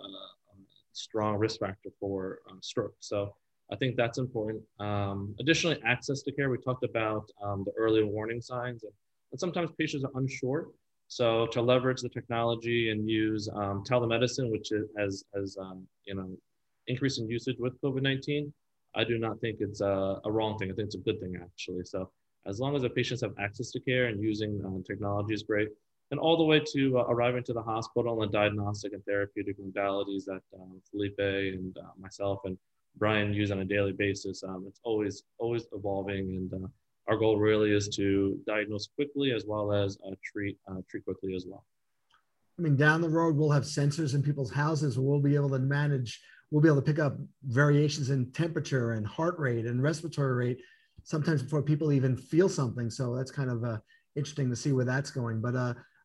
strong 0.94 1.36
risk 1.36 1.58
factor 1.58 1.88
for 1.98 2.40
um, 2.50 2.58
stroke. 2.60 2.94
So 3.00 3.34
I 3.72 3.76
think 3.76 3.96
that's 3.96 4.18
important. 4.18 4.62
Um, 4.78 5.34
additionally, 5.40 5.80
access 5.86 6.20
to 6.22 6.32
care. 6.32 6.50
We 6.50 6.58
talked 6.58 6.84
about 6.84 7.24
um, 7.42 7.64
the 7.64 7.72
early 7.78 8.02
warning 8.02 8.42
signs, 8.42 8.82
and, 8.82 8.92
and, 9.30 9.40
sometimes 9.40 9.70
patients 9.78 10.04
are 10.04 10.10
unsure. 10.16 10.68
So 11.08 11.46
to 11.46 11.62
leverage 11.62 12.02
the 12.02 12.10
technology 12.10 12.90
and 12.90 13.08
use 13.08 13.48
um, 13.54 13.84
telemedicine, 13.88 14.50
which 14.50 14.70
has 14.98 15.24
has 15.34 15.56
um, 15.58 15.86
you 16.04 16.14
know 16.14 16.28
increasing 16.88 17.26
usage 17.26 17.56
with 17.58 17.80
COVID 17.80 18.02
nineteen, 18.02 18.52
I 18.94 19.04
do 19.04 19.18
not 19.18 19.40
think 19.40 19.58
it's 19.60 19.80
a, 19.80 20.20
a, 20.24 20.30
wrong 20.30 20.58
thing. 20.58 20.70
I 20.70 20.74
think 20.74 20.86
it's 20.86 20.96
a 20.96 21.06
good 21.06 21.20
thing 21.20 21.34
actually. 21.42 21.84
So 21.84 22.10
as 22.46 22.60
long 22.60 22.74
as 22.76 22.82
the 22.82 22.90
patients 22.90 23.22
have 23.22 23.32
access 23.38 23.70
to 23.70 23.80
care 23.80 24.06
and 24.06 24.22
using 24.22 24.60
um, 24.64 24.82
technology 24.86 25.32
is 25.32 25.42
great, 25.42 25.68
and 26.12 26.20
all 26.20 26.36
the 26.36 26.44
way 26.44 26.60
to 26.60 26.98
uh, 26.98 27.04
arriving 27.08 27.42
to 27.42 27.54
the 27.54 27.62
hospital 27.62 28.22
and 28.22 28.30
the 28.30 28.38
diagnostic 28.38 28.92
and 28.92 29.02
therapeutic 29.06 29.56
modalities 29.58 30.26
that 30.26 30.42
um, 30.54 30.80
Felipe 30.90 31.18
and 31.18 31.76
uh, 31.78 31.90
myself 31.98 32.40
and 32.44 32.56
Brian 32.98 33.32
use 33.32 33.50
on 33.50 33.60
a 33.60 33.64
daily 33.64 33.92
basis. 33.92 34.44
Um, 34.44 34.66
it's 34.68 34.78
always 34.84 35.24
always 35.38 35.64
evolving, 35.72 36.48
and 36.52 36.64
uh, 36.64 36.68
our 37.08 37.16
goal 37.16 37.38
really 37.38 37.72
is 37.72 37.88
to 37.96 38.38
diagnose 38.46 38.88
quickly 38.94 39.32
as 39.32 39.46
well 39.46 39.72
as 39.72 39.98
uh, 40.06 40.10
treat 40.22 40.58
uh, 40.70 40.82
treat 40.88 41.02
quickly 41.04 41.34
as 41.34 41.46
well. 41.48 41.64
I 42.58 42.62
mean, 42.62 42.76
down 42.76 43.00
the 43.00 43.08
road, 43.08 43.34
we'll 43.34 43.50
have 43.50 43.62
sensors 43.62 44.14
in 44.14 44.22
people's 44.22 44.52
houses. 44.52 44.98
We'll 44.98 45.18
be 45.18 45.34
able 45.34 45.48
to 45.50 45.58
manage. 45.58 46.20
We'll 46.50 46.60
be 46.60 46.68
able 46.68 46.82
to 46.82 46.92
pick 46.92 46.98
up 46.98 47.16
variations 47.44 48.10
in 48.10 48.30
temperature 48.32 48.92
and 48.92 49.06
heart 49.06 49.38
rate 49.38 49.64
and 49.64 49.82
respiratory 49.82 50.34
rate 50.34 50.60
sometimes 51.04 51.42
before 51.42 51.62
people 51.62 51.90
even 51.90 52.18
feel 52.18 52.50
something. 52.50 52.90
So 52.90 53.16
that's 53.16 53.30
kind 53.30 53.48
of 53.48 53.64
uh, 53.64 53.78
interesting 54.14 54.50
to 54.50 54.56
see 54.56 54.72
where 54.72 54.84
that's 54.84 55.10
going. 55.10 55.40
But 55.40 55.56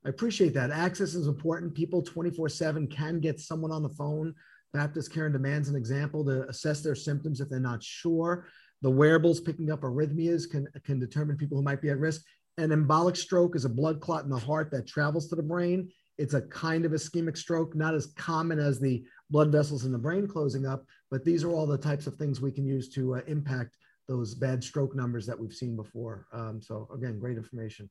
I 0.05 0.09
appreciate 0.09 0.53
that. 0.53 0.71
Access 0.71 1.15
is 1.15 1.27
important. 1.27 1.73
People 1.73 2.01
24 2.01 2.49
7 2.49 2.88
can 2.88 3.19
get 3.19 3.39
someone 3.39 3.71
on 3.71 3.83
the 3.83 3.89
phone 3.89 4.33
Baptist 4.73 5.13
Care 5.13 5.25
on 5.25 5.31
Demand's 5.31 5.69
an 5.69 5.75
example 5.75 6.23
to 6.25 6.47
assess 6.49 6.81
their 6.81 6.95
symptoms 6.95 7.41
if 7.41 7.49
they're 7.49 7.60
not 7.60 7.83
sure. 7.83 8.47
The 8.81 8.91
wearables 8.91 9.39
picking 9.39 9.71
up 9.71 9.81
arrhythmias 9.81 10.49
can, 10.49 10.67
can 10.83 10.99
determine 10.99 11.38
people 11.38 11.57
who 11.57 11.63
might 11.63 11.81
be 11.81 11.89
at 11.89 11.97
risk. 11.97 12.21
An 12.57 12.69
embolic 12.69 13.17
stroke 13.17 13.55
is 13.55 13.65
a 13.65 13.69
blood 13.69 14.01
clot 14.01 14.23
in 14.23 14.29
the 14.29 14.38
heart 14.38 14.69
that 14.71 14.88
travels 14.88 15.27
to 15.29 15.36
the 15.36 15.43
brain. 15.43 15.89
It's 16.17 16.33
a 16.33 16.41
kind 16.41 16.86
of 16.86 16.91
ischemic 16.91 17.38
stroke, 17.38 17.75
not 17.75 17.93
as 17.93 18.13
common 18.17 18.60
as 18.60 18.79
the 18.79 19.03
blood 19.29 19.51
vessels 19.51 19.86
in 19.86 19.91
the 19.91 19.97
brain 19.97 20.27
closing 20.27 20.65
up, 20.65 20.86
but 21.12 21.23
these 21.23 21.43
are 21.43 21.51
all 21.51 21.67
the 21.67 21.77
types 21.77 22.07
of 22.07 22.15
things 22.15 22.41
we 22.41 22.51
can 22.51 22.65
use 22.65 22.89
to 22.89 23.15
uh, 23.15 23.21
impact 23.27 23.77
those 24.07 24.33
bad 24.33 24.63
stroke 24.63 24.95
numbers 24.95 25.25
that 25.27 25.38
we've 25.38 25.53
seen 25.53 25.75
before. 25.75 26.27
Um, 26.31 26.62
so 26.62 26.88
again, 26.93 27.19
great 27.19 27.38
information. 27.38 27.89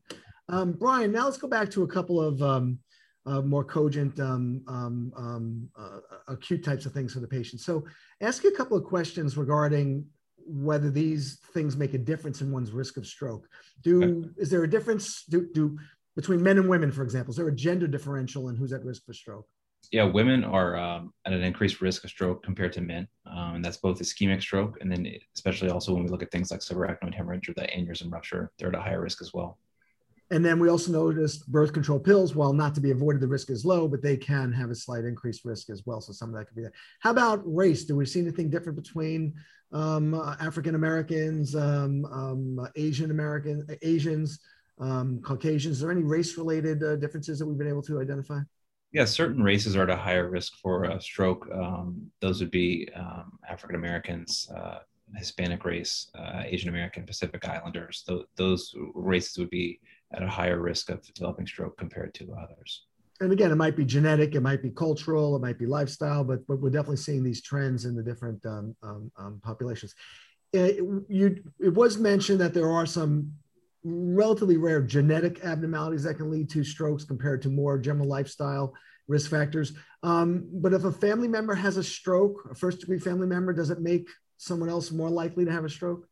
Um, 0.48 0.72
Brian, 0.72 1.12
now 1.12 1.24
let's 1.24 1.38
go 1.38 1.48
back 1.48 1.70
to 1.70 1.82
a 1.82 1.88
couple 1.88 2.20
of 2.20 2.40
um, 2.40 2.78
uh, 3.26 3.40
more 3.40 3.64
cogent, 3.64 4.18
um, 4.20 4.62
um, 4.68 5.12
um, 5.16 5.68
uh, 5.76 5.98
acute 6.28 6.64
types 6.64 6.86
of 6.86 6.92
things 6.92 7.12
for 7.12 7.20
the 7.20 7.26
patient. 7.26 7.60
So, 7.60 7.84
ask 8.20 8.44
you 8.44 8.50
a 8.50 8.56
couple 8.56 8.76
of 8.76 8.84
questions 8.84 9.36
regarding 9.36 10.06
whether 10.46 10.90
these 10.90 11.40
things 11.52 11.76
make 11.76 11.94
a 11.94 11.98
difference 11.98 12.40
in 12.40 12.52
one's 12.52 12.70
risk 12.70 12.96
of 12.96 13.06
stroke. 13.06 13.48
Do 13.82 14.32
is 14.36 14.48
there 14.48 14.62
a 14.62 14.70
difference 14.70 15.24
do, 15.24 15.48
do 15.52 15.76
between 16.14 16.40
men 16.40 16.58
and 16.58 16.68
women, 16.68 16.92
for 16.92 17.02
example? 17.02 17.32
Is 17.32 17.36
there 17.36 17.48
a 17.48 17.54
gender 17.54 17.88
differential 17.88 18.48
in 18.48 18.54
who's 18.54 18.72
at 18.72 18.84
risk 18.84 19.04
for 19.04 19.12
stroke? 19.12 19.46
Yeah, 19.90 20.04
women 20.04 20.44
are 20.44 20.76
um, 20.76 21.12
at 21.24 21.32
an 21.32 21.42
increased 21.42 21.80
risk 21.80 22.04
of 22.04 22.10
stroke 22.10 22.42
compared 22.42 22.72
to 22.74 22.80
men, 22.80 23.06
um, 23.26 23.56
and 23.56 23.64
that's 23.64 23.76
both 23.76 24.00
ischemic 24.00 24.40
stroke 24.40 24.78
and 24.80 24.90
then 24.90 25.06
especially 25.34 25.70
also 25.70 25.92
when 25.92 26.04
we 26.04 26.10
look 26.10 26.22
at 26.22 26.30
things 26.30 26.52
like 26.52 26.60
subarachnoid 26.60 27.14
hemorrhage 27.14 27.48
or 27.48 27.54
the 27.54 27.62
aneurysm 27.62 28.12
rupture, 28.12 28.52
they're 28.58 28.68
at 28.68 28.74
a 28.74 28.80
higher 28.80 29.00
risk 29.00 29.20
as 29.20 29.34
well. 29.34 29.58
And 30.30 30.44
then 30.44 30.58
we 30.58 30.68
also 30.68 30.90
noticed 30.90 31.46
birth 31.46 31.72
control 31.72 32.00
pills, 32.00 32.34
while 32.34 32.52
not 32.52 32.74
to 32.74 32.80
be 32.80 32.90
avoided, 32.90 33.20
the 33.20 33.28
risk 33.28 33.48
is 33.48 33.64
low, 33.64 33.86
but 33.86 34.02
they 34.02 34.16
can 34.16 34.52
have 34.52 34.70
a 34.70 34.74
slight 34.74 35.04
increased 35.04 35.44
risk 35.44 35.70
as 35.70 35.84
well. 35.86 36.00
So 36.00 36.12
some 36.12 36.30
of 36.30 36.34
that 36.34 36.46
could 36.46 36.56
be 36.56 36.62
that. 36.62 36.72
How 37.00 37.10
about 37.10 37.42
race? 37.44 37.84
Do 37.84 37.94
we 37.94 38.06
see 38.06 38.20
anything 38.20 38.50
different 38.50 38.76
between 38.76 39.34
um, 39.72 40.14
uh, 40.14 40.34
African 40.40 40.74
Americans, 40.74 41.54
um, 41.54 42.04
um, 42.06 42.68
Asian 42.74 43.12
American, 43.12 43.66
Asians, 43.82 44.40
um, 44.80 45.20
Caucasians? 45.22 45.76
Is 45.76 45.80
there 45.80 45.92
any 45.92 46.02
race-related 46.02 46.82
uh, 46.82 46.96
differences 46.96 47.38
that 47.38 47.46
we've 47.46 47.58
been 47.58 47.68
able 47.68 47.82
to 47.82 48.00
identify? 48.00 48.40
Yeah, 48.92 49.04
certain 49.04 49.42
races 49.42 49.76
are 49.76 49.82
at 49.82 49.90
a 49.90 49.96
higher 49.96 50.28
risk 50.28 50.54
for 50.56 50.84
a 50.84 51.00
stroke. 51.00 51.48
Um, 51.52 52.10
those 52.20 52.40
would 52.40 52.50
be 52.50 52.88
um, 52.96 53.38
African 53.48 53.76
Americans, 53.76 54.48
uh, 54.56 54.78
Hispanic 55.14 55.64
race, 55.64 56.10
uh, 56.18 56.42
Asian 56.44 56.68
American, 56.68 57.04
Pacific 57.04 57.46
Islanders. 57.48 58.04
Th- 58.08 58.24
those 58.36 58.74
races 58.94 59.38
would 59.38 59.50
be 59.50 59.80
at 60.14 60.22
a 60.22 60.28
higher 60.28 60.60
risk 60.60 60.90
of 60.90 61.02
developing 61.14 61.46
stroke 61.46 61.76
compared 61.76 62.14
to 62.14 62.34
others. 62.34 62.86
And 63.20 63.32
again, 63.32 63.50
it 63.50 63.56
might 63.56 63.76
be 63.76 63.84
genetic, 63.84 64.34
it 64.34 64.42
might 64.42 64.62
be 64.62 64.70
cultural, 64.70 65.36
it 65.36 65.42
might 65.42 65.58
be 65.58 65.66
lifestyle, 65.66 66.22
but 66.22 66.46
but 66.46 66.60
we're 66.60 66.70
definitely 66.70 66.98
seeing 66.98 67.24
these 67.24 67.42
trends 67.42 67.86
in 67.86 67.96
the 67.96 68.02
different 68.02 68.44
um, 68.44 68.76
um, 68.82 69.10
um, 69.16 69.40
populations. 69.42 69.94
It, 70.52 70.76
you, 71.08 71.42
it 71.58 71.74
was 71.74 71.98
mentioned 71.98 72.40
that 72.40 72.54
there 72.54 72.70
are 72.70 72.86
some 72.86 73.32
relatively 73.82 74.56
rare 74.56 74.82
genetic 74.82 75.44
abnormalities 75.44 76.02
that 76.02 76.14
can 76.14 76.30
lead 76.30 76.50
to 76.50 76.64
strokes 76.64 77.04
compared 77.04 77.40
to 77.42 77.48
more 77.48 77.78
general 77.78 78.08
lifestyle 78.08 78.74
risk 79.08 79.30
factors. 79.30 79.72
Um, 80.02 80.48
but 80.52 80.72
if 80.72 80.84
a 80.84 80.92
family 80.92 81.28
member 81.28 81.54
has 81.54 81.76
a 81.76 81.84
stroke, 81.84 82.48
a 82.50 82.54
first 82.54 82.80
degree 82.80 82.98
family 82.98 83.26
member, 83.26 83.52
does 83.52 83.70
it 83.70 83.80
make 83.80 84.08
someone 84.36 84.68
else 84.68 84.90
more 84.90 85.10
likely 85.10 85.44
to 85.44 85.52
have 85.52 85.64
a 85.64 85.70
stroke? 85.70 86.08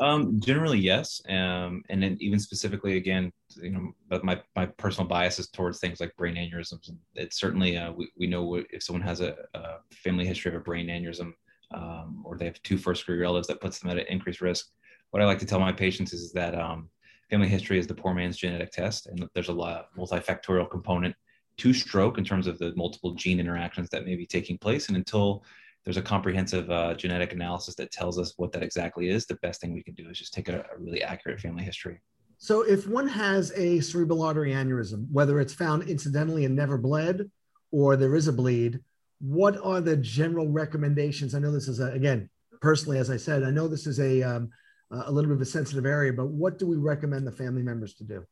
Um, 0.00 0.40
generally, 0.40 0.78
yes, 0.78 1.20
um, 1.28 1.82
and 1.90 2.02
then 2.02 2.16
even 2.20 2.38
specifically, 2.40 2.96
again, 2.96 3.30
you 3.62 3.70
know, 3.70 3.92
but 4.08 4.24
my 4.24 4.40
my 4.56 4.64
personal 4.64 5.06
bias 5.06 5.38
is 5.38 5.50
towards 5.50 5.78
things 5.78 6.00
like 6.00 6.16
brain 6.16 6.36
aneurysms. 6.36 6.90
It's 7.14 7.38
certainly 7.38 7.76
uh, 7.76 7.92
we 7.92 8.10
we 8.16 8.26
know 8.26 8.54
if 8.70 8.82
someone 8.82 9.02
has 9.02 9.20
a, 9.20 9.36
a 9.52 9.76
family 9.92 10.24
history 10.24 10.50
of 10.50 10.56
a 10.56 10.64
brain 10.64 10.86
aneurysm, 10.86 11.34
um, 11.74 12.22
or 12.24 12.38
they 12.38 12.46
have 12.46 12.62
two 12.62 12.78
first 12.78 13.02
degree 13.02 13.20
relatives, 13.20 13.48
that 13.48 13.60
puts 13.60 13.78
them 13.78 13.90
at 13.90 13.98
an 13.98 14.06
increased 14.08 14.40
risk. 14.40 14.70
What 15.10 15.22
I 15.22 15.26
like 15.26 15.38
to 15.40 15.46
tell 15.46 15.60
my 15.60 15.72
patients 15.72 16.14
is 16.14 16.32
that 16.32 16.58
um, 16.58 16.88
family 17.28 17.48
history 17.48 17.78
is 17.78 17.86
the 17.86 17.94
poor 17.94 18.14
man's 18.14 18.38
genetic 18.38 18.70
test, 18.72 19.06
and 19.06 19.28
there's 19.34 19.50
a 19.50 19.52
lot 19.52 19.88
multifactorial 19.98 20.70
component 20.70 21.14
to 21.58 21.74
stroke 21.74 22.16
in 22.16 22.24
terms 22.24 22.46
of 22.46 22.58
the 22.58 22.72
multiple 22.74 23.12
gene 23.12 23.38
interactions 23.38 23.90
that 23.90 24.06
may 24.06 24.16
be 24.16 24.24
taking 24.24 24.56
place, 24.56 24.88
and 24.88 24.96
until 24.96 25.44
there's 25.84 25.96
a 25.96 26.02
comprehensive 26.02 26.70
uh, 26.70 26.94
genetic 26.94 27.32
analysis 27.32 27.74
that 27.76 27.90
tells 27.90 28.18
us 28.18 28.34
what 28.36 28.52
that 28.52 28.62
exactly 28.62 29.08
is. 29.08 29.26
The 29.26 29.36
best 29.36 29.60
thing 29.60 29.72
we 29.72 29.82
can 29.82 29.94
do 29.94 30.08
is 30.10 30.18
just 30.18 30.34
take 30.34 30.48
a, 30.48 30.60
a 30.60 30.78
really 30.78 31.02
accurate 31.02 31.40
family 31.40 31.64
history. 31.64 32.00
So, 32.38 32.62
if 32.62 32.86
one 32.86 33.08
has 33.08 33.52
a 33.52 33.80
cerebral 33.80 34.22
artery 34.22 34.52
aneurysm, 34.52 35.06
whether 35.10 35.40
it's 35.40 35.52
found 35.52 35.88
incidentally 35.88 36.44
and 36.44 36.56
never 36.56 36.78
bled, 36.78 37.30
or 37.70 37.96
there 37.96 38.14
is 38.14 38.28
a 38.28 38.32
bleed, 38.32 38.80
what 39.20 39.58
are 39.62 39.80
the 39.80 39.96
general 39.96 40.48
recommendations? 40.48 41.34
I 41.34 41.38
know 41.38 41.52
this 41.52 41.68
is 41.68 41.80
a, 41.80 41.92
again, 41.92 42.30
personally, 42.60 42.98
as 42.98 43.10
I 43.10 43.16
said, 43.16 43.42
I 43.42 43.50
know 43.50 43.68
this 43.68 43.86
is 43.86 44.00
a 44.00 44.22
um, 44.22 44.50
a 44.90 45.10
little 45.10 45.28
bit 45.28 45.36
of 45.36 45.42
a 45.42 45.46
sensitive 45.46 45.86
area, 45.86 46.12
but 46.12 46.28
what 46.28 46.58
do 46.58 46.66
we 46.66 46.76
recommend 46.76 47.26
the 47.26 47.32
family 47.32 47.62
members 47.62 47.94
to 47.94 48.04
do? 48.04 48.24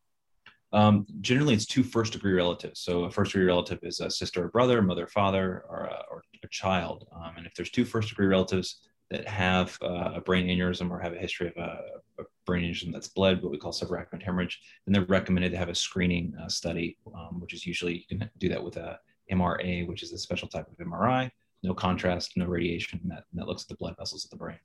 Um, 0.72 1.06
generally, 1.20 1.54
it's 1.54 1.66
two 1.66 1.82
first 1.82 2.12
degree 2.12 2.34
relatives. 2.34 2.80
So, 2.80 3.04
a 3.04 3.10
first 3.10 3.32
degree 3.32 3.46
relative 3.46 3.78
is 3.82 4.00
a 4.00 4.10
sister 4.10 4.44
or 4.44 4.48
brother, 4.48 4.82
mother, 4.82 5.06
father, 5.06 5.64
or, 5.68 5.84
a, 5.84 6.04
or 6.10 6.22
a 6.44 6.48
child. 6.48 7.08
Um, 7.14 7.32
and 7.38 7.46
if 7.46 7.54
there's 7.54 7.70
two 7.70 7.84
first 7.86 8.10
degree 8.10 8.26
relatives, 8.26 8.80
that 9.10 9.26
have 9.26 9.78
uh, 9.82 10.12
a 10.14 10.20
brain 10.20 10.46
aneurysm 10.46 10.90
or 10.90 10.98
have 10.98 11.12
a 11.12 11.18
history 11.18 11.48
of 11.48 11.56
a, 11.56 11.80
a, 12.20 12.24
brain 12.44 12.64
aneurysm 12.64 12.92
that's 12.92 13.08
bled, 13.08 13.42
what 13.42 13.52
we 13.52 13.58
call 13.58 13.72
subarachnoid 13.72 14.22
hemorrhage, 14.22 14.60
then 14.86 14.92
they're 14.92 15.04
recommended 15.06 15.50
to 15.52 15.58
have 15.58 15.68
a 15.68 15.74
screening 15.74 16.34
uh, 16.42 16.48
study, 16.48 16.96
um, 17.14 17.40
which 17.40 17.54
is 17.54 17.66
usually 17.66 18.06
you 18.08 18.18
can 18.18 18.30
do 18.38 18.48
that 18.48 18.62
with 18.62 18.76
a 18.76 18.98
MRA, 19.32 19.86
which 19.86 20.02
is 20.02 20.12
a 20.12 20.18
special 20.18 20.48
type 20.48 20.66
of 20.68 20.86
MRI, 20.86 21.30
no 21.62 21.74
contrast, 21.74 22.32
no 22.36 22.46
radiation, 22.46 23.00
that, 23.06 23.24
that 23.34 23.46
looks 23.46 23.62
at 23.62 23.68
the 23.68 23.76
blood 23.76 23.96
vessels 23.98 24.24
of 24.24 24.30
the 24.30 24.36
brain. 24.36 24.58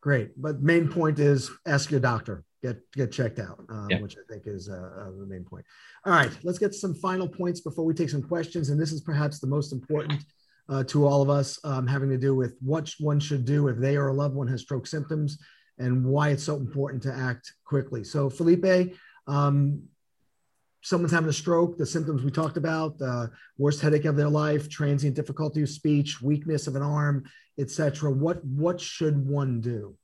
Great, 0.00 0.40
but 0.40 0.60
main 0.60 0.88
point 0.88 1.18
is 1.18 1.50
ask 1.66 1.90
your 1.90 2.00
doctor, 2.00 2.44
get 2.64 2.92
get 2.92 3.12
checked 3.12 3.38
out, 3.38 3.62
um, 3.68 3.86
yeah. 3.90 4.00
which 4.00 4.16
I 4.16 4.32
think 4.32 4.44
is 4.46 4.68
uh, 4.68 4.90
uh, 5.00 5.10
the 5.18 5.26
main 5.26 5.44
point. 5.44 5.64
All 6.04 6.12
right, 6.12 6.30
let's 6.42 6.58
get 6.58 6.74
some 6.74 6.94
final 6.94 7.28
points 7.28 7.60
before 7.60 7.84
we 7.84 7.94
take 7.94 8.10
some 8.10 8.22
questions, 8.22 8.70
and 8.70 8.80
this 8.80 8.92
is 8.92 9.02
perhaps 9.02 9.38
the 9.38 9.46
most 9.46 9.72
important 9.72 10.24
uh, 10.68 10.82
to 10.84 11.06
all 11.06 11.20
of 11.20 11.28
us, 11.28 11.58
um, 11.64 11.86
having 11.86 12.08
to 12.08 12.16
do 12.16 12.34
with 12.34 12.56
what 12.60 12.90
one 12.98 13.20
should 13.20 13.44
do 13.44 13.68
if 13.68 13.76
they 13.76 13.96
or 13.96 14.08
a 14.08 14.14
loved 14.14 14.34
one 14.34 14.48
has 14.48 14.62
stroke 14.62 14.86
symptoms, 14.86 15.38
and 15.78 16.04
why 16.04 16.30
it's 16.30 16.44
so 16.44 16.56
important 16.56 17.02
to 17.02 17.12
act 17.12 17.52
quickly. 17.64 18.02
So, 18.02 18.30
Felipe, 18.30 18.94
um, 19.26 19.82
someone's 20.82 21.12
having 21.12 21.28
a 21.28 21.34
stroke, 21.34 21.76
the 21.76 21.86
symptoms 21.86 22.22
we 22.22 22.30
talked 22.30 22.56
about, 22.56 23.00
uh, 23.02 23.26
worst 23.58 23.82
headache 23.82 24.06
of 24.06 24.16
their 24.16 24.30
life, 24.30 24.70
transient 24.70 25.16
difficulty 25.16 25.62
of 25.62 25.68
speech, 25.68 26.22
weakness 26.22 26.66
of 26.66 26.76
an 26.76 26.82
arm, 26.82 27.24
etc. 27.58 28.10
What 28.10 28.42
what 28.44 28.80
should 28.80 29.28
one 29.28 29.60
do? 29.60 29.96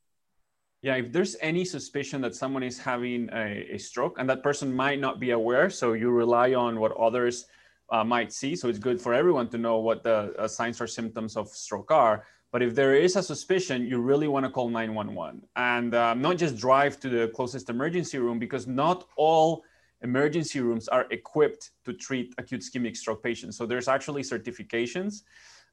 Yeah, 0.81 0.95
if 0.95 1.11
there's 1.11 1.35
any 1.41 1.63
suspicion 1.63 2.21
that 2.21 2.33
someone 2.33 2.63
is 2.63 2.79
having 2.79 3.29
a, 3.33 3.67
a 3.75 3.77
stroke 3.77 4.17
and 4.17 4.27
that 4.29 4.41
person 4.41 4.73
might 4.73 4.99
not 4.99 5.19
be 5.19 5.29
aware, 5.31 5.69
so 5.69 5.93
you 5.93 6.09
rely 6.09 6.55
on 6.55 6.79
what 6.79 6.91
others 6.97 7.45
uh, 7.91 8.03
might 8.03 8.33
see. 8.33 8.55
So 8.55 8.67
it's 8.67 8.79
good 8.79 8.99
for 8.99 9.13
everyone 9.13 9.47
to 9.49 9.59
know 9.59 9.77
what 9.77 10.01
the 10.01 10.33
uh, 10.39 10.47
signs 10.47 10.81
or 10.81 10.87
symptoms 10.87 11.37
of 11.37 11.49
stroke 11.49 11.91
are. 11.91 12.25
But 12.51 12.63
if 12.63 12.73
there 12.73 12.95
is 12.95 13.15
a 13.15 13.21
suspicion, 13.21 13.85
you 13.85 14.01
really 14.01 14.27
want 14.27 14.45
to 14.45 14.51
call 14.51 14.69
911 14.69 15.43
and 15.55 15.93
uh, 15.93 16.15
not 16.15 16.37
just 16.37 16.57
drive 16.57 16.99
to 17.01 17.09
the 17.09 17.27
closest 17.29 17.69
emergency 17.69 18.17
room 18.17 18.39
because 18.39 18.65
not 18.65 19.07
all 19.17 19.63
emergency 20.01 20.61
rooms 20.61 20.87
are 20.87 21.05
equipped 21.11 21.71
to 21.85 21.93
treat 21.93 22.33
acute 22.39 22.61
ischemic 22.61 22.97
stroke 22.97 23.21
patients. 23.23 23.55
So 23.55 23.67
there's 23.67 23.87
actually 23.87 24.23
certifications. 24.23 25.21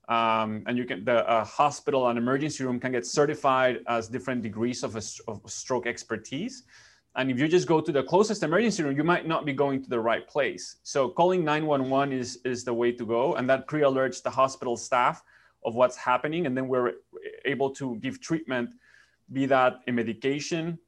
Um, 0.09 0.63
and 0.67 0.79
you 0.79 0.85
can 0.87 1.05
the 1.05 1.29
uh, 1.29 1.45
hospital 1.45 2.09
and 2.09 2.19
emergency 2.19 2.65
room 2.65 2.81
can 2.81 2.93
get 2.93 3.05
certified 3.05 3.81
as 3.87 4.09
different 4.09 4.43
degrees 4.43 4.83
of, 4.83 4.97
a, 4.97 5.03
of 5.29 5.43
stroke 5.47 5.87
expertise. 5.87 6.65
And 7.17 7.31
if 7.31 7.39
you 7.39 7.49
just 7.49 7.67
go 7.67 7.81
to 7.81 7.93
the 7.93 8.03
closest 8.03 8.43
emergency 8.43 8.83
room, 8.83 8.97
you 8.97 9.05
might 9.05 9.27
not 9.27 9.45
be 9.45 9.53
going 9.53 9.83
to 9.83 9.91
the 9.91 9.99
right 9.99 10.27
place. 10.27 10.77
So 10.83 11.09
calling 11.09 11.45
911 11.45 12.17
is, 12.17 12.39
is 12.45 12.65
the 12.65 12.73
way 12.73 12.93
to 12.93 13.05
go. 13.05 13.35
And 13.35 13.51
that 13.51 13.67
pre-alerts 13.67 14.23
the 14.23 14.31
hospital 14.31 14.77
staff 14.77 15.23
of 15.65 15.75
what's 15.75 15.97
happening. 15.97 16.47
And 16.47 16.57
then 16.57 16.69
we're 16.69 16.93
able 17.45 17.71
to 17.71 17.97
give 17.97 18.21
treatment, 18.21 18.71
be 19.33 19.47
that 19.47 19.81
a 19.89 19.93
medication, 19.93 20.79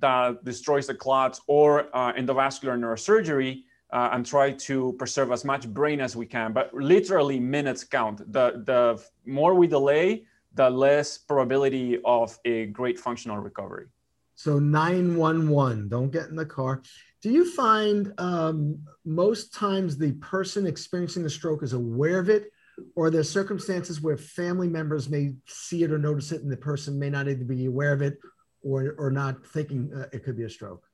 that 0.00 0.44
destroys 0.44 0.86
the 0.86 0.94
clots 0.94 1.40
or 1.46 1.88
uh, 1.94 2.12
endovascular 2.14 2.78
neurosurgery 2.78 3.64
uh, 3.94 4.10
and 4.12 4.26
try 4.26 4.50
to 4.50 4.92
preserve 4.98 5.30
as 5.30 5.44
much 5.44 5.68
brain 5.68 6.00
as 6.00 6.16
we 6.16 6.26
can. 6.26 6.52
But 6.52 6.74
literally 6.74 7.38
minutes 7.38 7.84
count. 7.84 8.18
The, 8.32 8.62
the 8.66 9.02
more 9.24 9.54
we 9.54 9.68
delay, 9.68 10.24
the 10.54 10.68
less 10.68 11.16
probability 11.16 12.00
of 12.04 12.36
a 12.44 12.66
great 12.66 12.98
functional 12.98 13.38
recovery. 13.38 13.86
So 14.34 14.58
911, 14.58 15.88
don't 15.88 16.10
get 16.10 16.26
in 16.26 16.34
the 16.34 16.44
car. 16.44 16.82
Do 17.22 17.30
you 17.30 17.48
find 17.52 18.12
um, 18.18 18.80
most 19.04 19.54
times 19.54 19.96
the 19.96 20.12
person 20.14 20.66
experiencing 20.66 21.22
the 21.22 21.30
stroke 21.30 21.62
is 21.62 21.72
aware 21.72 22.18
of 22.18 22.28
it, 22.28 22.50
or 22.96 23.06
are 23.06 23.10
there 23.10 23.22
circumstances 23.22 24.00
where 24.00 24.16
family 24.16 24.68
members 24.68 25.08
may 25.08 25.34
see 25.46 25.84
it 25.84 25.92
or 25.92 25.98
notice 25.98 26.32
it 26.32 26.42
and 26.42 26.50
the 26.50 26.56
person 26.56 26.98
may 26.98 27.10
not 27.10 27.28
even 27.28 27.46
be 27.46 27.66
aware 27.66 27.92
of 27.92 28.02
it, 28.02 28.18
or 28.62 28.96
or 28.98 29.12
not 29.12 29.46
thinking 29.46 29.92
uh, 29.94 30.06
it 30.12 30.24
could 30.24 30.36
be 30.36 30.42
a 30.42 30.50
stroke? 30.50 30.84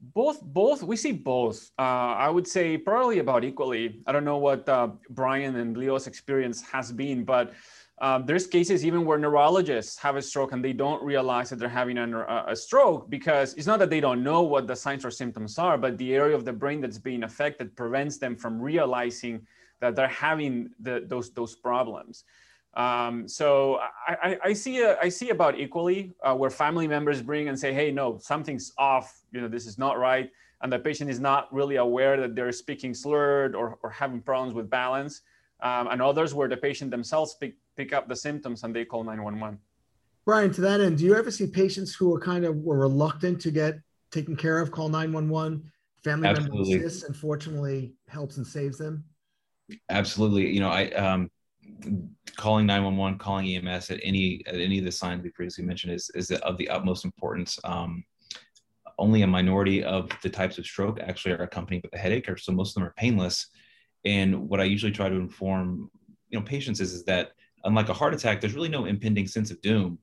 Both, 0.00 0.42
both. 0.42 0.82
We 0.82 0.96
see 0.96 1.12
both. 1.12 1.70
Uh, 1.78 2.14
I 2.14 2.28
would 2.28 2.46
say 2.46 2.78
probably 2.78 3.18
about 3.18 3.44
equally. 3.44 4.00
I 4.06 4.12
don't 4.12 4.24
know 4.24 4.38
what 4.38 4.68
uh, 4.68 4.90
Brian 5.10 5.56
and 5.56 5.76
Leo's 5.76 6.06
experience 6.06 6.62
has 6.62 6.92
been, 6.92 7.24
but 7.24 7.52
um, 8.00 8.24
there's 8.24 8.46
cases 8.46 8.86
even 8.86 9.04
where 9.04 9.18
neurologists 9.18 9.98
have 9.98 10.14
a 10.14 10.22
stroke 10.22 10.52
and 10.52 10.64
they 10.64 10.72
don't 10.72 11.02
realize 11.02 11.50
that 11.50 11.58
they're 11.58 11.68
having 11.68 11.98
a, 11.98 12.44
a, 12.46 12.54
stroke 12.54 13.10
because 13.10 13.54
it's 13.54 13.66
not 13.66 13.80
that 13.80 13.90
they 13.90 13.98
don't 13.98 14.22
know 14.22 14.42
what 14.42 14.68
the 14.68 14.76
signs 14.76 15.04
or 15.04 15.10
symptoms 15.10 15.58
are, 15.58 15.76
but 15.76 15.98
the 15.98 16.14
area 16.14 16.36
of 16.36 16.44
the 16.44 16.52
brain 16.52 16.80
that's 16.80 16.98
being 16.98 17.24
affected 17.24 17.74
prevents 17.74 18.18
them 18.18 18.36
from 18.36 18.60
realizing 18.60 19.44
that 19.80 19.96
they're 19.96 20.06
having 20.06 20.70
the, 20.78 21.04
those 21.08 21.30
those 21.32 21.56
problems. 21.56 22.24
Um, 22.78 23.26
so 23.26 23.80
I, 24.06 24.16
I, 24.22 24.38
I, 24.44 24.52
see 24.52 24.82
a, 24.82 24.96
I 25.00 25.08
see 25.08 25.30
about 25.30 25.58
equally 25.58 26.14
uh, 26.22 26.34
where 26.34 26.48
family 26.48 26.86
members 26.86 27.20
bring 27.20 27.48
and 27.48 27.58
say, 27.58 27.74
hey, 27.74 27.90
no, 27.90 28.18
something's 28.18 28.72
off. 28.78 29.20
You 29.32 29.40
know, 29.40 29.48
this 29.48 29.66
is 29.66 29.78
not 29.78 29.98
right, 29.98 30.30
and 30.62 30.72
the 30.72 30.78
patient 30.78 31.10
is 31.10 31.18
not 31.18 31.52
really 31.52 31.76
aware 31.76 32.16
that 32.20 32.36
they're 32.36 32.52
speaking 32.52 32.94
slurred 32.94 33.56
or, 33.56 33.78
or 33.82 33.90
having 33.90 34.20
problems 34.22 34.54
with 34.54 34.70
balance. 34.70 35.22
Um, 35.60 35.88
and 35.88 36.00
others 36.00 36.34
where 36.34 36.48
the 36.48 36.56
patient 36.56 36.92
themselves 36.92 37.34
pick, 37.34 37.56
pick 37.76 37.92
up 37.92 38.08
the 38.08 38.14
symptoms 38.14 38.62
and 38.62 38.72
they 38.72 38.84
call 38.84 39.02
911. 39.02 39.58
Brian, 40.24 40.52
to 40.52 40.60
that 40.60 40.80
end, 40.80 40.98
do 40.98 41.04
you 41.04 41.16
ever 41.16 41.32
see 41.32 41.48
patients 41.48 41.96
who 41.96 42.14
are 42.14 42.20
kind 42.20 42.44
of 42.44 42.58
were 42.58 42.78
reluctant 42.78 43.40
to 43.40 43.50
get 43.50 43.80
taken 44.12 44.36
care 44.36 44.60
of, 44.60 44.70
call 44.70 44.88
911? 44.88 45.68
Family 46.04 46.28
Absolutely. 46.28 46.58
member 46.58 46.84
insists, 46.84 47.02
unfortunately, 47.02 47.94
helps 48.06 48.36
and 48.36 48.46
saves 48.46 48.78
them. 48.78 49.02
Absolutely. 49.88 50.48
You 50.48 50.60
know, 50.60 50.70
I 50.70 50.90
um, 50.90 51.28
calling 52.36 52.66
911 52.66 53.18
calling 53.18 53.46
ems 53.48 53.90
at 53.90 54.00
any 54.02 54.42
at 54.46 54.56
any 54.56 54.78
of 54.78 54.84
the 54.84 54.92
signs 54.92 55.22
we 55.22 55.30
previously 55.30 55.64
mentioned 55.64 55.92
is 55.92 56.10
is 56.14 56.30
of 56.30 56.56
the 56.58 56.68
utmost 56.68 57.04
importance. 57.04 57.58
Um, 57.64 58.04
only 58.98 59.22
a 59.22 59.26
minority 59.26 59.84
of 59.84 60.10
the 60.22 60.30
types 60.30 60.58
of 60.58 60.66
stroke 60.66 60.98
actually 61.00 61.32
are 61.32 61.42
accompanied 61.42 61.82
with 61.82 61.94
a 61.94 61.98
headache 61.98 62.28
or 62.28 62.36
so 62.36 62.52
most 62.52 62.70
of 62.70 62.74
them 62.74 62.84
are 62.84 62.94
painless. 62.96 63.48
And 64.04 64.48
what 64.48 64.60
i 64.60 64.64
usually 64.64 64.92
try 64.92 65.08
to 65.08 65.16
inform 65.16 65.90
you 66.30 66.38
know 66.38 66.44
patients 66.44 66.80
is, 66.80 66.92
is 66.92 67.04
that 67.04 67.30
unlike 67.64 67.88
a 67.88 67.94
heart 67.94 68.14
attack 68.14 68.40
there's 68.40 68.54
really 68.54 68.68
no 68.68 68.84
impending 68.84 69.26
sense 69.26 69.50
of 69.50 69.60
doom 69.60 69.98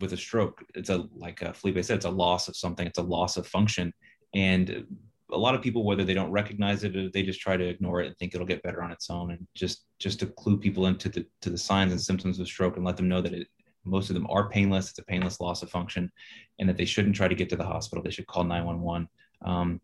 with 0.00 0.12
a 0.12 0.16
stroke. 0.16 0.64
It's 0.74 0.90
a 0.90 1.06
like 1.14 1.42
uh, 1.42 1.52
felipe 1.52 1.82
said 1.84 1.96
it's 1.96 2.04
a 2.04 2.10
loss 2.10 2.48
of 2.48 2.56
something. 2.56 2.86
It's 2.86 2.98
a 2.98 3.02
loss 3.02 3.36
of 3.36 3.46
function. 3.46 3.92
And 4.34 4.86
a 5.32 5.36
lot 5.36 5.54
of 5.54 5.62
people 5.62 5.84
whether 5.84 6.04
they 6.04 6.14
don't 6.14 6.30
recognize 6.30 6.84
it 6.84 6.96
or 6.96 7.10
they 7.10 7.22
just 7.22 7.40
try 7.40 7.56
to 7.56 7.68
ignore 7.68 8.00
it 8.00 8.06
and 8.06 8.16
think 8.16 8.34
it'll 8.34 8.46
get 8.46 8.62
better 8.62 8.82
on 8.82 8.90
its 8.90 9.10
own 9.10 9.30
and 9.32 9.46
just 9.54 9.84
just 9.98 10.20
to 10.20 10.26
clue 10.26 10.56
people 10.56 10.86
into 10.86 11.08
the 11.08 11.26
to 11.40 11.50
the 11.50 11.58
signs 11.58 11.92
and 11.92 12.00
symptoms 12.00 12.38
of 12.38 12.46
stroke 12.46 12.76
and 12.76 12.84
let 12.84 12.96
them 12.96 13.08
know 13.08 13.20
that 13.20 13.32
it 13.32 13.46
most 13.84 14.10
of 14.10 14.14
them 14.14 14.26
are 14.28 14.50
painless. 14.50 14.90
It's 14.90 14.98
a 14.98 15.04
painless 15.04 15.40
loss 15.40 15.62
of 15.62 15.70
function 15.70 16.10
and 16.58 16.68
that 16.68 16.76
they 16.76 16.84
shouldn't 16.84 17.14
try 17.14 17.26
to 17.26 17.34
get 17.34 17.48
to 17.50 17.56
the 17.56 17.64
hospital. 17.64 18.02
They 18.02 18.10
should 18.10 18.26
call 18.26 18.44
911 18.44 19.08
um, 19.42 19.80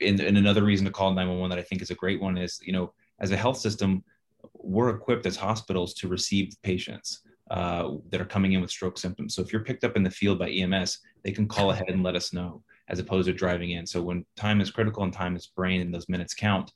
and, 0.00 0.20
and 0.20 0.38
another 0.38 0.64
reason 0.64 0.86
to 0.86 0.92
call 0.92 1.10
911 1.10 1.50
that 1.50 1.58
i 1.58 1.66
think 1.66 1.82
is 1.82 1.90
a 1.90 1.94
great 1.94 2.20
one 2.20 2.38
is 2.38 2.58
you 2.62 2.72
know 2.72 2.92
as 3.20 3.30
a 3.30 3.36
health 3.36 3.58
system 3.58 4.02
we're 4.54 4.90
equipped 4.90 5.26
as 5.26 5.36
hospitals 5.36 5.94
to 5.94 6.08
receive 6.08 6.54
patients 6.62 7.22
uh, 7.50 7.90
that 8.10 8.20
are 8.20 8.26
coming 8.26 8.52
in 8.52 8.60
with 8.60 8.70
stroke 8.70 8.96
symptoms. 8.96 9.34
So 9.34 9.42
if 9.42 9.52
you're 9.52 9.64
picked 9.64 9.84
up 9.84 9.96
in 9.96 10.02
the 10.02 10.10
field 10.10 10.38
by 10.38 10.50
ems 10.50 11.00
they 11.24 11.32
can 11.32 11.46
call 11.46 11.70
ahead 11.70 11.88
and 11.88 12.02
let 12.02 12.16
us 12.16 12.32
know 12.32 12.62
as 12.90 12.98
opposed 12.98 13.26
to 13.26 13.32
driving 13.32 13.70
in. 13.70 13.86
So 13.86 14.02
when 14.02 14.26
time 14.36 14.60
is 14.60 14.70
critical 14.70 15.04
and 15.04 15.12
time 15.12 15.36
is 15.36 15.46
brain 15.46 15.80
and 15.80 15.94
those 15.94 16.08
minutes 16.08 16.34
count, 16.34 16.72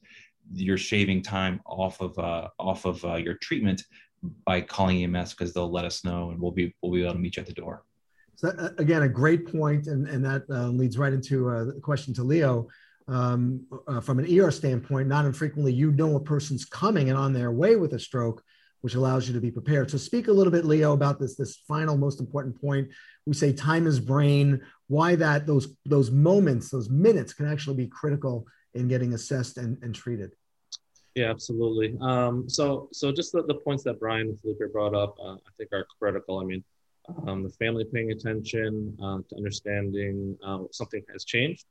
you're 0.52 0.78
shaving 0.78 1.22
time 1.22 1.60
off 1.66 2.00
of 2.00 2.18
uh, 2.18 2.48
off 2.58 2.84
of 2.84 3.04
uh, 3.04 3.16
your 3.16 3.34
treatment 3.34 3.82
by 4.46 4.60
calling 4.60 5.02
EMS 5.02 5.32
because 5.34 5.52
they'll 5.52 5.70
let 5.70 5.84
us 5.84 6.04
know 6.04 6.30
and 6.30 6.40
we'll 6.40 6.52
be 6.52 6.74
we'll 6.80 6.92
be 6.92 7.02
able 7.02 7.14
to 7.14 7.18
meet 7.18 7.36
you 7.36 7.40
at 7.40 7.46
the 7.46 7.52
door. 7.52 7.84
So 8.36 8.48
uh, 8.48 8.70
again, 8.78 9.02
a 9.02 9.08
great 9.08 9.50
point, 9.50 9.86
and 9.86 10.06
and 10.06 10.24
that 10.24 10.44
uh, 10.50 10.68
leads 10.68 10.96
right 10.96 11.12
into 11.12 11.50
uh, 11.50 11.64
the 11.64 11.80
question 11.82 12.14
to 12.14 12.22
Leo. 12.22 12.68
Um, 13.06 13.66
uh, 13.86 14.00
from 14.00 14.18
an 14.18 14.40
ER 14.40 14.50
standpoint, 14.50 15.08
not 15.08 15.26
infrequently 15.26 15.74
you 15.74 15.90
know 15.90 16.16
a 16.16 16.20
person's 16.20 16.64
coming 16.64 17.10
and 17.10 17.18
on 17.18 17.34
their 17.34 17.52
way 17.52 17.76
with 17.76 17.92
a 17.92 17.98
stroke, 17.98 18.42
which 18.84 18.96
allows 18.96 19.26
you 19.26 19.32
to 19.32 19.40
be 19.40 19.50
prepared. 19.50 19.90
So 19.90 19.96
speak 19.96 20.28
a 20.28 20.30
little 20.30 20.52
bit, 20.52 20.66
Leo, 20.66 20.92
about 20.92 21.18
this 21.18 21.36
this 21.36 21.56
final 21.66 21.96
most 21.96 22.20
important 22.20 22.60
point. 22.60 22.90
We 23.24 23.32
say 23.32 23.50
time 23.50 23.86
is 23.86 23.98
brain 23.98 24.60
why 24.88 25.14
that 25.14 25.46
those 25.46 25.74
those 25.86 26.10
moments, 26.10 26.68
those 26.68 26.90
minutes 26.90 27.32
can 27.32 27.50
actually 27.50 27.76
be 27.76 27.86
critical 27.86 28.46
in 28.74 28.86
getting 28.86 29.14
assessed 29.14 29.56
and, 29.56 29.82
and 29.82 29.94
treated. 29.94 30.32
Yeah, 31.14 31.30
absolutely. 31.30 31.96
Um, 32.02 32.46
so 32.46 32.90
so 32.92 33.10
just 33.10 33.32
the, 33.32 33.42
the 33.44 33.54
points 33.54 33.84
that 33.84 33.98
Brian 33.98 34.28
and 34.28 34.38
Felipe 34.38 34.70
brought 34.70 34.94
up, 34.94 35.16
uh, 35.18 35.36
I 35.36 35.50
think 35.56 35.72
are 35.72 35.86
critical. 35.98 36.40
I 36.40 36.44
mean, 36.44 36.62
um, 37.26 37.42
the 37.42 37.48
family 37.48 37.86
paying 37.90 38.10
attention 38.10 38.94
uh, 39.02 39.20
to 39.30 39.36
understanding 39.38 40.36
uh, 40.46 40.64
something 40.72 41.02
has 41.10 41.24
changed 41.24 41.64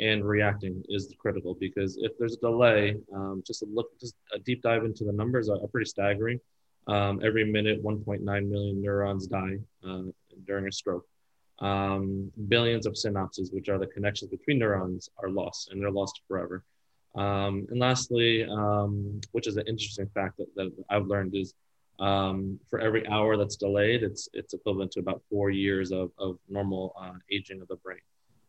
and 0.00 0.24
reacting 0.24 0.82
is 0.88 1.14
critical 1.16 1.54
because 1.54 1.96
if 1.98 2.18
there's 2.18 2.34
a 2.34 2.40
delay, 2.40 2.96
um, 3.14 3.42
just 3.46 3.62
a 3.62 3.66
look, 3.66 3.88
just 4.00 4.16
a 4.32 4.38
deep 4.40 4.62
dive 4.62 4.84
into 4.84 5.04
the 5.04 5.12
numbers 5.12 5.48
are, 5.48 5.62
are 5.62 5.68
pretty 5.68 5.88
staggering. 5.88 6.40
Um, 6.86 7.20
every 7.24 7.44
minute, 7.44 7.82
1.9 7.82 8.22
million 8.22 8.82
neurons 8.82 9.26
die 9.26 9.58
uh, 9.86 10.02
during 10.44 10.68
a 10.68 10.72
stroke 10.72 11.06
um, 11.60 12.30
billions 12.48 12.86
of 12.86 12.94
synapses, 12.94 13.52
which 13.52 13.68
are 13.68 13.78
the 13.78 13.86
connections 13.86 14.30
between 14.30 14.58
neurons, 14.58 15.08
are 15.18 15.30
lost 15.30 15.70
and 15.70 15.80
they're 15.80 15.90
lost 15.90 16.20
forever. 16.28 16.62
Um, 17.14 17.66
and 17.70 17.80
lastly, 17.80 18.44
um, 18.44 19.20
which 19.32 19.46
is 19.46 19.56
an 19.56 19.64
interesting 19.66 20.08
fact 20.12 20.36
that, 20.36 20.54
that, 20.56 20.72
I've 20.90 21.06
learned, 21.06 21.34
is 21.34 21.54
um, 21.98 22.60
for 22.68 22.78
every 22.78 23.06
hour 23.08 23.38
that's 23.38 23.56
delayed, 23.56 24.02
it's 24.02 24.28
it's 24.34 24.52
equivalent 24.52 24.92
to 24.92 25.00
about 25.00 25.22
four 25.30 25.48
years 25.48 25.92
of, 25.92 26.10
of 26.18 26.38
normal 26.46 26.94
uh, 27.00 27.14
aging 27.32 27.62
of 27.62 27.68
the 27.68 27.76
brain. 27.76 28.00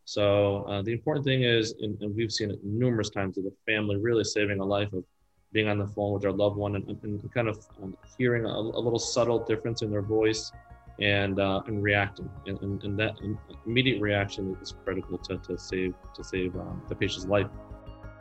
So 0.04 0.64
uh, 0.64 0.82
the 0.82 0.92
important 0.92 1.26
thing 1.26 1.44
is, 1.44 1.76
and, 1.80 2.02
and, 2.02 2.14
we've 2.14 2.32
seen 2.32 2.52
it 2.52 2.60
numerous 2.64 3.10
times, 3.10 3.38
of 3.38 3.46
the 3.46 3.54
family 3.66 3.96
really 3.96 4.26
saving 4.26 4.60
a 4.60 4.66
life 4.66 4.92
of 4.92 5.06
being 5.54 5.68
on 5.70 5.78
the 5.78 5.88
phone 5.88 6.14
with 6.14 6.22
their 6.22 6.32
loved 6.32 6.58
one 6.58 6.76
and, 6.76 6.88
and 7.04 7.34
kind 7.34 7.48
of 7.48 7.66
um, 7.82 7.96
hearing 8.18 8.46
a, 8.46 8.50
a, 8.50 8.82
little 8.82 9.00
subtle 9.00 9.40
difference 9.46 9.82
in 9.82 9.90
their 9.90 10.02
voice 10.02 10.52
and 11.00 11.40
uh, 11.40 11.62
and 11.68 11.84
reacting, 11.84 12.30
and, 12.48 12.60
and, 12.62 12.84
and, 12.84 13.00
that 13.00 13.16
immediate 13.66 14.02
reaction 14.02 14.58
is 14.62 14.74
critical 14.84 15.18
to, 15.20 15.38
to 15.38 15.58
save 15.58 15.94
to 16.16 16.24
save 16.24 16.56
um, 16.56 16.82
the 16.90 16.96
patient's 16.96 17.28
life. 17.28 17.48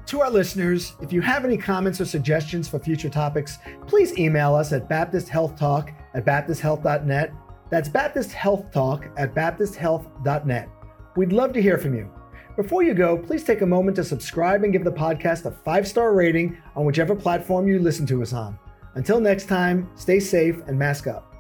To 0.07 0.21
our 0.21 0.31
listeners, 0.31 0.95
if 1.01 1.13
you 1.13 1.21
have 1.23 1.45
any 1.45 1.57
comments 1.57 2.01
or 2.01 2.05
suggestions 2.05 2.69
for 2.69 2.79
future 2.79 3.09
topics, 3.09 3.59
please 3.89 4.17
email 4.19 4.55
us 4.55 4.73
at 4.73 4.89
baptisthealthtalk 4.89 5.93
at 6.15 6.25
baptisthealth.net. 6.25 7.33
That's 7.71 7.89
baptisthealthtalk 7.89 9.13
at 9.17 9.35
baptisthealth.net. 9.35 10.69
We'd 11.17 11.33
love 11.33 11.53
to 11.55 11.63
hear 11.63 11.79
from 11.79 11.95
you. 11.95 12.11
Before 12.57 12.83
you 12.83 12.95
go, 12.95 13.19
please 13.19 13.45
take 13.45 13.61
a 13.61 13.67
moment 13.67 13.97
to 13.97 14.05
subscribe 14.05 14.65
and 14.65 14.73
give 14.73 14.83
the 14.83 14.91
podcast 14.91 15.45
a 15.45 15.51
five 15.51 15.87
star 15.87 16.15
rating 16.15 16.57
on 16.75 16.87
whichever 16.87 17.15
platform 17.15 17.69
you 17.69 17.79
listen 17.79 18.07
to 18.07 18.23
us 18.23 18.33
on. 18.33 18.59
Until 18.95 19.21
next 19.21 19.45
time, 19.45 19.91
stay 19.95 20.19
safe 20.19 20.63
and 20.67 20.79
mask 20.79 21.07
up. 21.07 21.35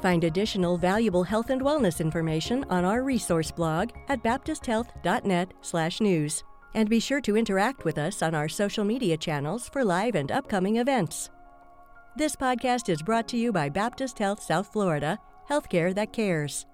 Find 0.00 0.24
additional 0.24 0.76
valuable 0.76 1.22
health 1.22 1.50
and 1.50 1.62
wellness 1.62 2.00
information 2.00 2.64
on 2.68 2.84
our 2.84 3.04
resource 3.04 3.52
blog 3.52 3.90
at 4.08 4.24
baptisthealth.net/news. 4.24 6.42
And 6.74 6.88
be 6.88 6.98
sure 6.98 7.20
to 7.20 7.36
interact 7.36 7.84
with 7.84 7.98
us 7.98 8.22
on 8.22 8.34
our 8.34 8.48
social 8.48 8.82
media 8.82 9.16
channels 9.16 9.68
for 9.68 9.84
live 9.84 10.16
and 10.16 10.32
upcoming 10.32 10.78
events. 10.78 11.30
This 12.16 12.34
podcast 12.34 12.88
is 12.88 13.02
brought 13.02 13.28
to 13.28 13.36
you 13.36 13.52
by 13.52 13.68
Baptist 13.68 14.18
Health 14.18 14.42
South 14.42 14.72
Florida, 14.72 15.20
healthcare 15.48 15.94
that 15.94 16.12
cares. 16.12 16.66